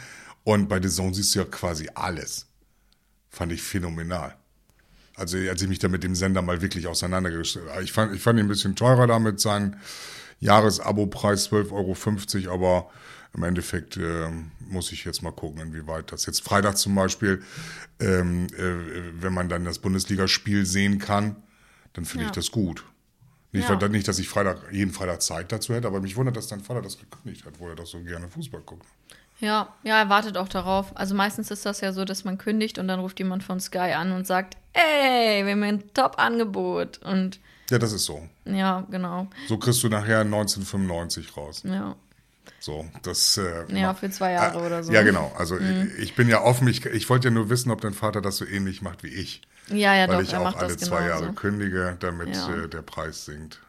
[0.45, 2.47] und bei The Zone siehst du ja quasi alles.
[3.31, 4.35] Fand ich phänomenal.
[5.17, 7.83] Also als ich mich da mit dem Sender mal wirklich auseinandergesetzt habe.
[7.83, 9.75] Ich fand, ich fand ihn ein bisschen teurer da mit seinem
[10.41, 12.91] Jahresabo-Preis 12,50 Euro, aber
[13.35, 17.43] im Endeffekt ähm, muss ich jetzt mal gucken, inwieweit das jetzt Freitag zum Beispiel,
[18.01, 21.37] ähm, äh, wenn man dann das Bundesligaspiel sehen kann,
[21.93, 22.31] dann finde Ja.
[22.31, 22.85] ich das gut.
[23.53, 23.81] Nicht, Ja.
[23.81, 26.61] weil, nicht, dass ich Freitag, jeden Freitag Zeit dazu hätte, aber mich wundert, dass dein
[26.61, 28.85] Vater das gekündigt hat, wo er doch so gerne Fußball guckt.
[29.41, 30.95] Ja, ja, er wartet auch darauf.
[30.97, 33.93] Also meistens ist das ja so, dass man kündigt und dann ruft jemand von Sky
[33.95, 36.99] an und sagt, ey, wir haben ein Top-Angebot.
[37.05, 37.39] Und
[37.71, 38.29] Ja, das ist so.
[38.45, 39.29] ja, genau.
[39.47, 41.63] So kriegst du nachher 1995 raus.
[41.65, 41.95] Ja.
[42.61, 43.37] So, das.
[43.39, 44.93] Äh, Ja, für zwei Jahre Ah, oder so.
[44.93, 45.33] Ja, genau.
[45.39, 45.93] Also Mhm.
[45.97, 46.67] ich, ich bin ja offen.
[46.69, 49.43] Ich, ich wollte ja nur wissen, ob dein Vater das so ähnlich macht wie ich.
[49.71, 51.23] Ja, ja, weil doch, ich auch alle zwei genauso.
[51.25, 52.55] Jahre kündige, damit Ja.
[52.65, 53.61] äh, der Preis sinkt.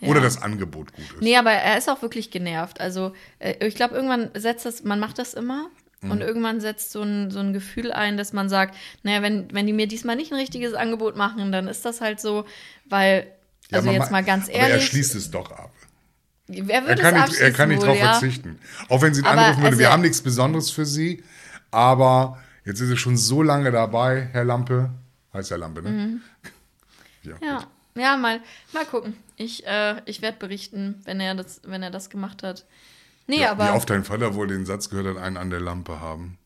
[0.00, 0.20] Oder Ja.
[0.20, 1.22] das Angebot gut ist.
[1.22, 2.80] Nee, aber er ist auch wirklich genervt.
[2.80, 5.68] Also äh, ich glaube, irgendwann setzt das, man macht das immer
[6.00, 6.10] Mhm.
[6.12, 9.66] und irgendwann setzt so ein, so ein Gefühl ein, dass man sagt, naja, wenn, wenn
[9.66, 12.44] die mir diesmal nicht ein richtiges Angebot machen, dann ist das halt so,
[12.84, 13.26] weil,
[13.70, 15.72] Ja, also jetzt ma- mal ganz Aber er ehrlich, schließt es doch ab.
[16.48, 18.12] Wer Er würde kann es nicht, er kann nicht drauf ja?
[18.12, 18.58] verzichten.
[18.88, 21.22] Auch wenn sie ihn Aber anrufen würde, also- wir haben nichts Besonderes für sie,
[21.70, 24.90] aber jetzt ist er schon so lange dabei, Herr Lampe.
[25.32, 26.20] Heißt Herr Lampe, ne?
[27.22, 27.34] Ja.
[27.36, 27.42] Mhm.
[27.42, 28.40] Ja, ja, mal,
[28.72, 29.14] mal gucken.
[29.36, 32.64] Ich, äh, ich werde berichten, wenn er das, wenn er das gemacht hat.
[33.26, 35.60] Nee, Ja, aber Wie oft dein Vater wohl den Satz gehört hat, einen an der
[35.60, 36.38] Lampe haben.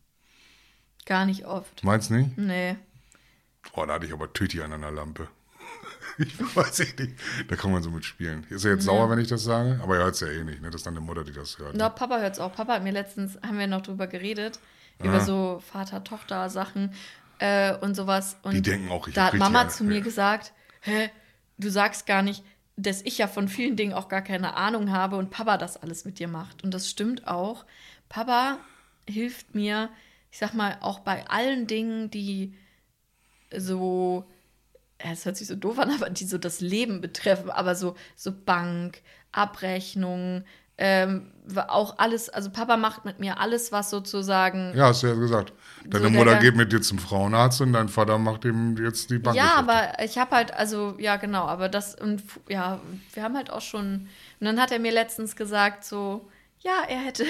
[1.06, 1.82] gar nicht oft.
[1.84, 2.36] Meinst du nicht?
[2.38, 2.76] Nee.
[3.74, 5.28] Oh, da hatte ich aber Tüti an einer Lampe.
[6.18, 7.12] Ich weiß ich nicht.
[7.48, 8.44] Da kann man so mitspielen.
[8.50, 9.80] Ist er jetzt sauer, wenn ich das sage?
[9.82, 10.68] Aber er hört es ja eh nicht, ne?
[10.70, 11.74] Das ist deine Mutter, die das hört.
[11.74, 11.94] Na, Ne?
[11.94, 12.52] Papa hört es auch.
[12.54, 14.58] Papa hat mir letztens, haben wir noch drüber geredet,
[15.02, 16.92] über so Vater-Tochter-Sachen
[17.38, 18.36] äh, und sowas.
[18.42, 20.04] Und Die denken auch, ich Da hat Mama eine- zu mir ja.
[20.04, 20.52] gesagt,
[20.82, 21.10] hä,
[21.58, 22.44] du sagst gar nicht,
[22.76, 26.04] dass ich ja von vielen Dingen auch gar keine Ahnung habe und Papa das alles
[26.04, 26.62] mit dir macht.
[26.64, 27.64] Und das stimmt auch.
[28.08, 28.58] Papa
[29.08, 29.88] hilft mir,
[30.30, 32.54] ich sag mal, auch bei allen Dingen, die
[33.56, 34.31] so, ja,
[35.10, 38.32] es hört sich so doof an, aber die so das Leben betreffen, aber so, so
[38.32, 40.44] Bank, Abrechnung,
[40.78, 41.30] ähm,
[41.68, 45.52] auch alles, also Papa macht mit mir alles, was sozusagen Ja, hast du ja gesagt.
[45.84, 48.76] Deine So, der Mutter Ge- geht mit dir zum Frauenarzt und dein Vater macht ihm
[48.82, 49.36] jetzt die Bank.
[49.36, 52.80] Ja, aber ich habe halt, also, ja, genau, aber das, und ja,
[53.12, 54.08] wir haben halt auch schon,
[54.40, 56.28] und dann hat er mir letztens gesagt, so,
[56.60, 57.24] ja, er hätte,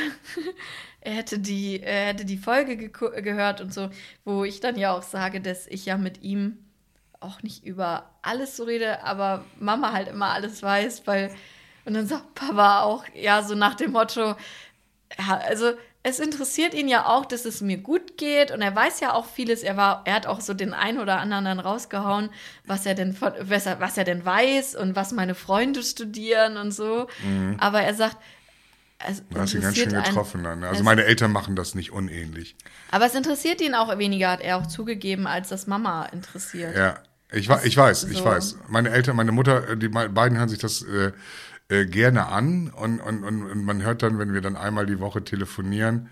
[1.01, 3.91] er hätte die, er hätte die Folge gehört und so,
[4.25, 6.59] wo ich dann ja auch sage, dass ich ja mit ihm
[7.23, 11.35] auch nicht über alles so rede, aber Mama halt immer alles weiß, weil
[11.85, 14.37] und dann sagt Papa auch, ja, so nach dem Motto,
[15.19, 15.73] ja, also
[16.05, 19.27] es interessiert ihn ja auch, dass es mir gut geht und er weiß ja auch
[19.27, 19.63] vieles.
[19.63, 22.31] Er war, er hat auch so den einen oder anderen dann rausgehauen,
[22.67, 26.73] was er denn was er, was er denn weiß und was meine Freunde studieren und
[26.73, 27.07] so.
[27.25, 27.57] Mhm.
[27.61, 28.17] Aber er sagt,
[28.99, 30.61] es du hast ihn ganz schön getroffen dann.
[30.61, 30.69] Ne?
[30.69, 32.57] Also meine Eltern machen das nicht unähnlich.
[32.91, 36.77] Aber es interessiert ihn auch weniger, hat er auch zugegeben, als das Mama interessiert.
[36.77, 36.99] Ja,
[37.33, 38.25] ich, ich weiß, ich so.
[38.25, 38.57] weiß.
[38.69, 41.13] Meine Eltern, meine Mutter, die beiden hören sich das äh,
[41.69, 45.01] äh, gerne an und, und, und, und man hört dann, wenn wir dann einmal die
[45.01, 46.11] Woche telefonieren,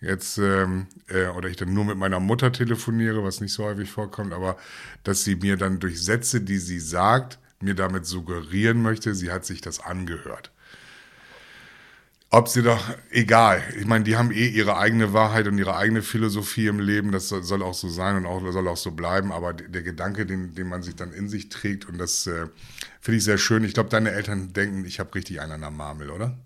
[0.00, 3.90] jetzt ähm, äh, oder ich dann nur mit meiner Mutter telefoniere, was nicht so häufig
[3.90, 4.56] vorkommt, aber
[5.02, 9.44] dass sie mir dann durch Sätze, die sie sagt, mir damit suggerieren möchte, sie hat
[9.44, 10.52] sich das angehört.
[12.34, 12.82] Ob sie doch,
[13.12, 13.62] egal.
[13.78, 17.12] Ich meine, die haben eh ihre eigene Wahrheit und ihre eigene Philosophie im Leben.
[17.12, 19.30] Das soll, auch so sein und auch, soll auch so bleiben.
[19.30, 22.48] Aber der Gedanke, den, den man sich dann in sich trägt, und das äh,
[23.00, 23.62] finde ich sehr schön.
[23.62, 26.36] Ich glaube, deine Eltern denken, ich habe richtig einen an der Marmel, oder?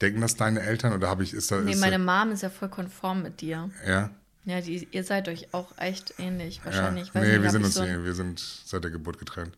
[0.00, 1.60] Denken das deine Eltern oder habe ich, ist da.
[1.60, 3.70] Nee, ist meine Mom ist ja voll konform mit dir.
[3.86, 4.10] Ja.
[4.46, 7.14] Ja, die, ihr seid euch auch echt ähnlich, wahrscheinlich.
[7.14, 7.20] Ja.
[7.20, 9.56] Nee, nicht, wir sind uns so wir sind seit der Geburt getrennt.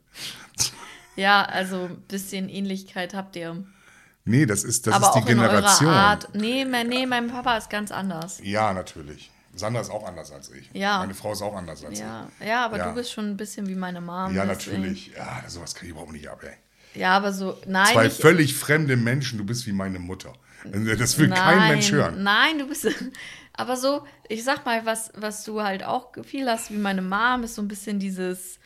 [1.16, 3.64] ja, also ein bisschen Ähnlichkeit habt ihr.
[4.29, 5.89] Nee, das ist, das Aber ist die Generation.
[5.89, 6.35] In Art.
[6.35, 8.41] Nee, nee, mein Papa ist ganz anders.
[8.43, 9.31] Ja, natürlich.
[9.55, 10.70] Sandra ist auch anders als ich.
[10.72, 10.99] Ja.
[10.99, 12.29] Meine Frau ist auch anders als ja.
[12.39, 12.47] ich.
[12.47, 12.89] Ja, aber ja.
[12.89, 14.35] du bist schon ein bisschen wie meine Mom.
[14.35, 14.83] Ja, deswegen.
[14.83, 15.12] natürlich.
[15.16, 17.01] Ja, sowas kriege ich überhaupt nicht ab, ey.
[17.01, 17.93] Ja, aber so, nein.
[17.93, 20.33] Zwei völlig fremde Menschen, du bist wie meine Mutter.
[20.64, 22.22] Das will nein, kein Mensch hören.
[22.22, 22.87] Nein, du bist.
[23.53, 27.43] Aber so, ich sag mal, was, was du halt auch viel hast, wie meine Mom,
[27.43, 28.61] ist so ein bisschen dieses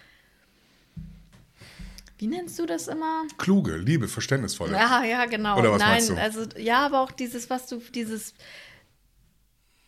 [2.22, 3.24] wie nennst du das immer?
[3.36, 4.74] Kluge, Liebe, verständnisvolle.
[4.74, 5.58] Ja, ja, genau.
[5.58, 6.14] Oder was Nein, meinst du?
[6.14, 8.34] also ja, aber auch dieses, was du, dieses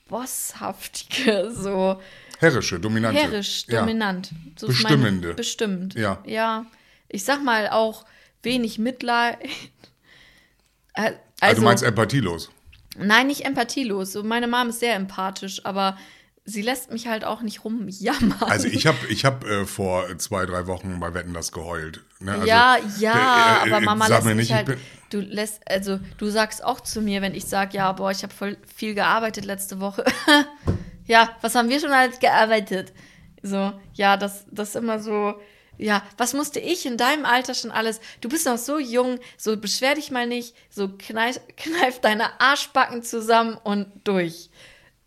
[0.09, 2.01] bosshaftige, so.
[2.41, 3.21] Herrische, dominante.
[3.21, 4.33] Herrisch, dominant.
[4.33, 4.37] Ja.
[4.57, 5.29] So Bestimmende.
[5.29, 5.95] Meine, bestimmt.
[5.95, 6.21] Ja.
[6.27, 6.67] Ja.
[7.09, 8.05] Ich sag mal auch
[8.43, 9.39] wenig Mitleid.
[10.93, 12.51] also, also, du meinst empathielos?
[12.97, 14.13] Nein, nicht empathielos.
[14.13, 15.97] So, meine Mom ist sehr empathisch, aber
[16.45, 18.43] sie lässt mich halt auch nicht rumjammern.
[18.43, 22.03] Also ich habe ich hab, äh, vor zwei, drei Wochen bei Wetten das geheult.
[22.21, 22.33] Ne?
[22.33, 24.79] Also, ja, ja, der, äh, aber äh, Mama lässt mir nicht, mich halt,
[25.11, 28.35] du lässt, also du sagst auch zu mir, wenn ich sage, ja, boah, ich habe
[28.35, 30.05] voll viel gearbeitet letzte Woche.
[31.07, 32.93] ja, was haben wir schon alles gearbeitet?
[33.43, 35.35] So, ja, das, das ist immer so,
[35.79, 38.01] ja, was musste ich in deinem Alter schon alles?
[38.21, 43.03] Du bist noch so jung, so beschwer dich mal nicht, so kneif, kneif deine Arschbacken
[43.03, 44.51] zusammen und durch.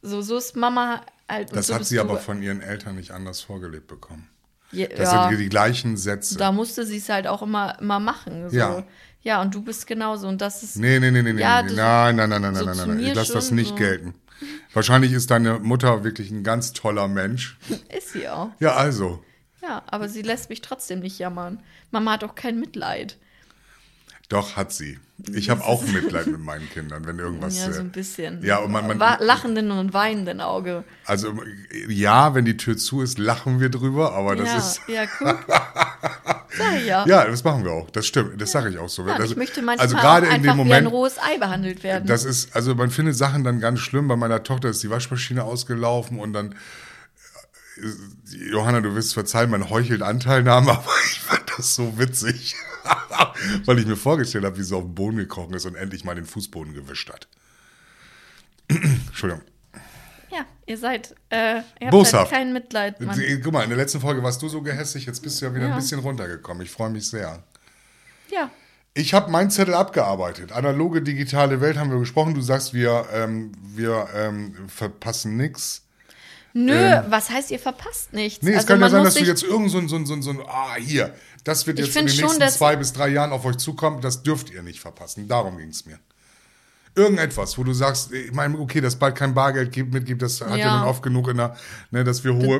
[0.01, 1.55] So, so ist Mama alt.
[1.55, 4.29] Das so hat sie aber von ihren Eltern nicht anders vorgelebt bekommen.
[4.71, 5.29] Ja, das ja.
[5.29, 6.37] sind die gleichen Sätze.
[6.37, 8.49] Da musste sie es halt auch immer, immer machen.
[8.49, 8.57] So.
[8.57, 8.83] Ja.
[9.21, 10.27] Ja, und du bist genauso.
[10.27, 10.77] Und das ist.
[10.77, 11.73] Nee, nee, nee, nee, ja, nee.
[11.73, 12.99] Nein, nein, nein, nein, so nein, nein, nein.
[12.99, 13.75] Ich lasse das nicht so.
[13.75, 14.13] gelten.
[14.73, 17.57] Wahrscheinlich ist deine Mutter wirklich ein ganz toller Mensch.
[17.97, 18.51] Ist sie auch.
[18.59, 19.23] Ja, also.
[19.61, 21.61] Ja, aber sie lässt mich trotzdem nicht jammern.
[21.91, 23.17] Mama hat auch kein Mitleid.
[24.29, 24.99] Doch, hat sie.
[25.33, 27.57] Ich habe auch Mitleid mit meinen Kindern, wenn irgendwas.
[27.57, 28.43] Ja, so ein bisschen.
[28.43, 30.83] Ja, und man, man lachenden und weinenden Auge.
[31.05, 31.33] Also
[31.87, 34.81] ja, wenn die Tür zu ist, lachen wir drüber, aber das ja, ist.
[34.87, 35.45] Ja, guck.
[36.55, 37.05] Sag ich ja.
[37.07, 37.89] Ja, das machen wir auch.
[37.89, 38.39] Das stimmt.
[38.39, 39.07] Das sage ich auch so.
[39.07, 41.39] Ja, das, ich möchte manchmal also gerade auch in dem Moment, wie ein rohes Ei
[41.39, 42.07] behandelt werden.
[42.07, 44.07] Das ist, also man findet Sachen dann ganz schlimm.
[44.07, 46.53] Bei meiner Tochter ist die Waschmaschine ausgelaufen und dann
[47.77, 52.55] äh, Johanna, du wirst verzeihen, man heuchelt Anteilnahme, aber ich fand das so witzig.
[53.65, 56.15] Weil ich mir vorgestellt habe, wie sie auf den Boden gekrochen ist und endlich mal
[56.15, 57.27] den Fußboden gewischt hat.
[59.07, 59.43] Entschuldigung.
[60.29, 62.99] Ja, ihr seid, äh, ihr habt halt kein Mitleid.
[62.99, 63.19] Mann.
[63.43, 65.67] Guck mal, in der letzten Folge warst du so gehässig, jetzt bist du ja wieder
[65.67, 65.73] ja.
[65.73, 66.63] ein bisschen runtergekommen.
[66.63, 67.43] Ich freue mich sehr.
[68.29, 68.51] Ja.
[68.93, 70.51] Ich habe meinen Zettel abgearbeitet.
[70.51, 72.33] Analoge, digitale Welt haben wir gesprochen.
[72.33, 75.86] Du sagst, wir, ähm, wir ähm, verpassen nichts.
[76.53, 78.43] Nö, ähm, was heißt, ihr verpasst nichts?
[78.43, 80.13] Nee, es also kann ja sein, dass du jetzt irgend so ein, so ein, so
[80.13, 83.09] ein, so ein ah, hier, das wird jetzt in den nächsten schon, zwei bis drei
[83.09, 84.01] Jahren auf euch zukommen.
[84.01, 85.27] Das dürft ihr nicht verpassen.
[85.27, 85.99] Darum ging es mir.
[86.95, 90.49] Irgendetwas, wo du sagst, ich meine, okay, dass bald kein Bargeld gibt, mitgibt, das hat
[90.49, 91.55] ja, ja nun oft genug in der,
[91.91, 92.59] ne, dass wir hohe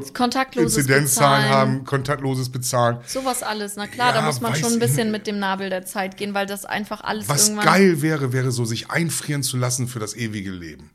[0.56, 3.00] Inzidenzzahlen haben, kontaktloses Bezahlen.
[3.08, 5.88] Sowas alles, na klar, ja, da muss man schon ein bisschen mit dem Nabel der
[5.88, 9.88] Zeit gehen, weil das einfach alles Was geil wäre, wäre so, sich einfrieren zu lassen
[9.88, 10.92] für das ewige Leben.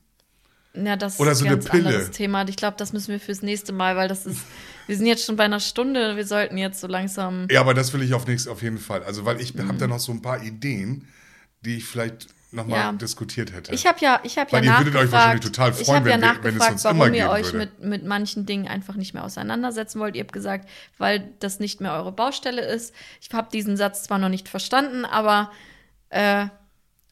[0.75, 1.95] Ja, das Oder ist so ein ganz eine Pille.
[1.95, 2.49] anderes Thema.
[2.49, 4.41] Ich glaube, das müssen wir fürs nächste Mal, weil das ist
[4.87, 7.47] wir sind jetzt schon bei einer Stunde, wir sollten jetzt so langsam.
[7.51, 9.03] Ja, aber das will ich auf nächstes auf jeden Fall.
[9.05, 9.69] Also, weil ich mhm.
[9.69, 11.09] habe da noch so ein paar Ideen,
[11.61, 12.93] die ich vielleicht nochmal ja.
[12.93, 13.73] diskutiert hätte.
[13.73, 16.37] Ich habe ja, ich habe ja Weil ihr würdet euch wahrscheinlich total freuen, wenn, ja
[16.43, 20.01] wenn es uns immer warum ihr euch mit, mit manchen Dingen einfach nicht mehr auseinandersetzen
[20.01, 20.17] wollt.
[20.17, 20.69] Ihr habt gesagt,
[20.99, 22.95] weil das nicht mehr eure Baustelle ist.
[23.21, 25.51] Ich habe diesen Satz zwar noch nicht verstanden, aber
[26.11, 26.47] äh,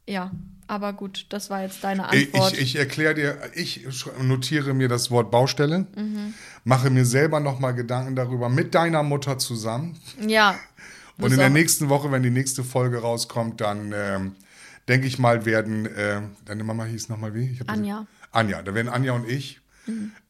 [0.07, 0.31] ja,
[0.71, 2.53] Aber gut, das war jetzt deine Antwort.
[2.53, 3.87] ich, ich erkläre dir, ich
[4.23, 5.87] notiere mir das Wort Baustelle,
[6.63, 9.99] mache mir selber nochmal Gedanken darüber mit deiner Mutter zusammen.
[10.27, 10.55] ja.
[11.19, 14.37] Und in der nächsten Woche, wenn die nächste Folge rauskommt, dann ähm,
[14.89, 17.51] denke ich mal, werden, äh, deine Mama hieß nochmal wie?
[17.51, 18.07] Ich hab das- Anja.
[18.31, 19.61] Anja, da werden Anja und ich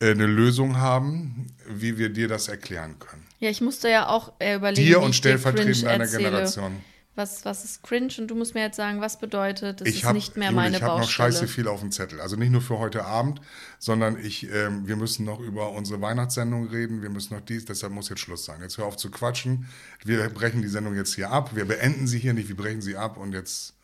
[0.00, 3.24] äh, eine Lösung haben, wie wir dir das erklären können.
[3.40, 6.22] Ja, ich musste ja auch äh, überlegen, Dir und stellvertretend erzähle.
[6.30, 6.72] Generation.
[7.16, 8.12] Was, was ist cringe?
[8.18, 10.76] Und du musst mir jetzt sagen, was bedeutet, das Ich ist habe nicht mehr meine
[10.76, 11.32] ich hab noch Baustelle.
[11.32, 12.20] scheiße viel auf dem Zettel.
[12.20, 13.40] Also nicht nur für heute Abend,
[13.78, 17.02] sondern ich, ähm, wir müssen noch über unsere Weihnachtssendung reden.
[17.02, 18.60] Wir müssen noch dies, deshalb muss jetzt Schluss sein.
[18.62, 19.66] Jetzt hör auf zu quatschen.
[20.04, 21.54] Wir brechen die Sendung jetzt hier ab.
[21.54, 23.74] Wir beenden sie hier nicht, wir brechen sie ab und jetzt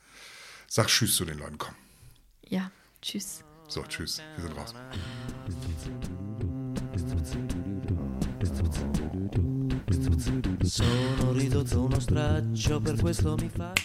[0.68, 1.58] sag Tschüss zu den Leuten.
[1.58, 1.74] Komm.
[2.48, 2.70] Ja,
[3.02, 3.42] tschüss.
[3.68, 4.22] So, tschüss.
[4.36, 4.72] Wir sind raus.
[10.62, 13.76] Sono ridotto uno straccio, per questo mi fa.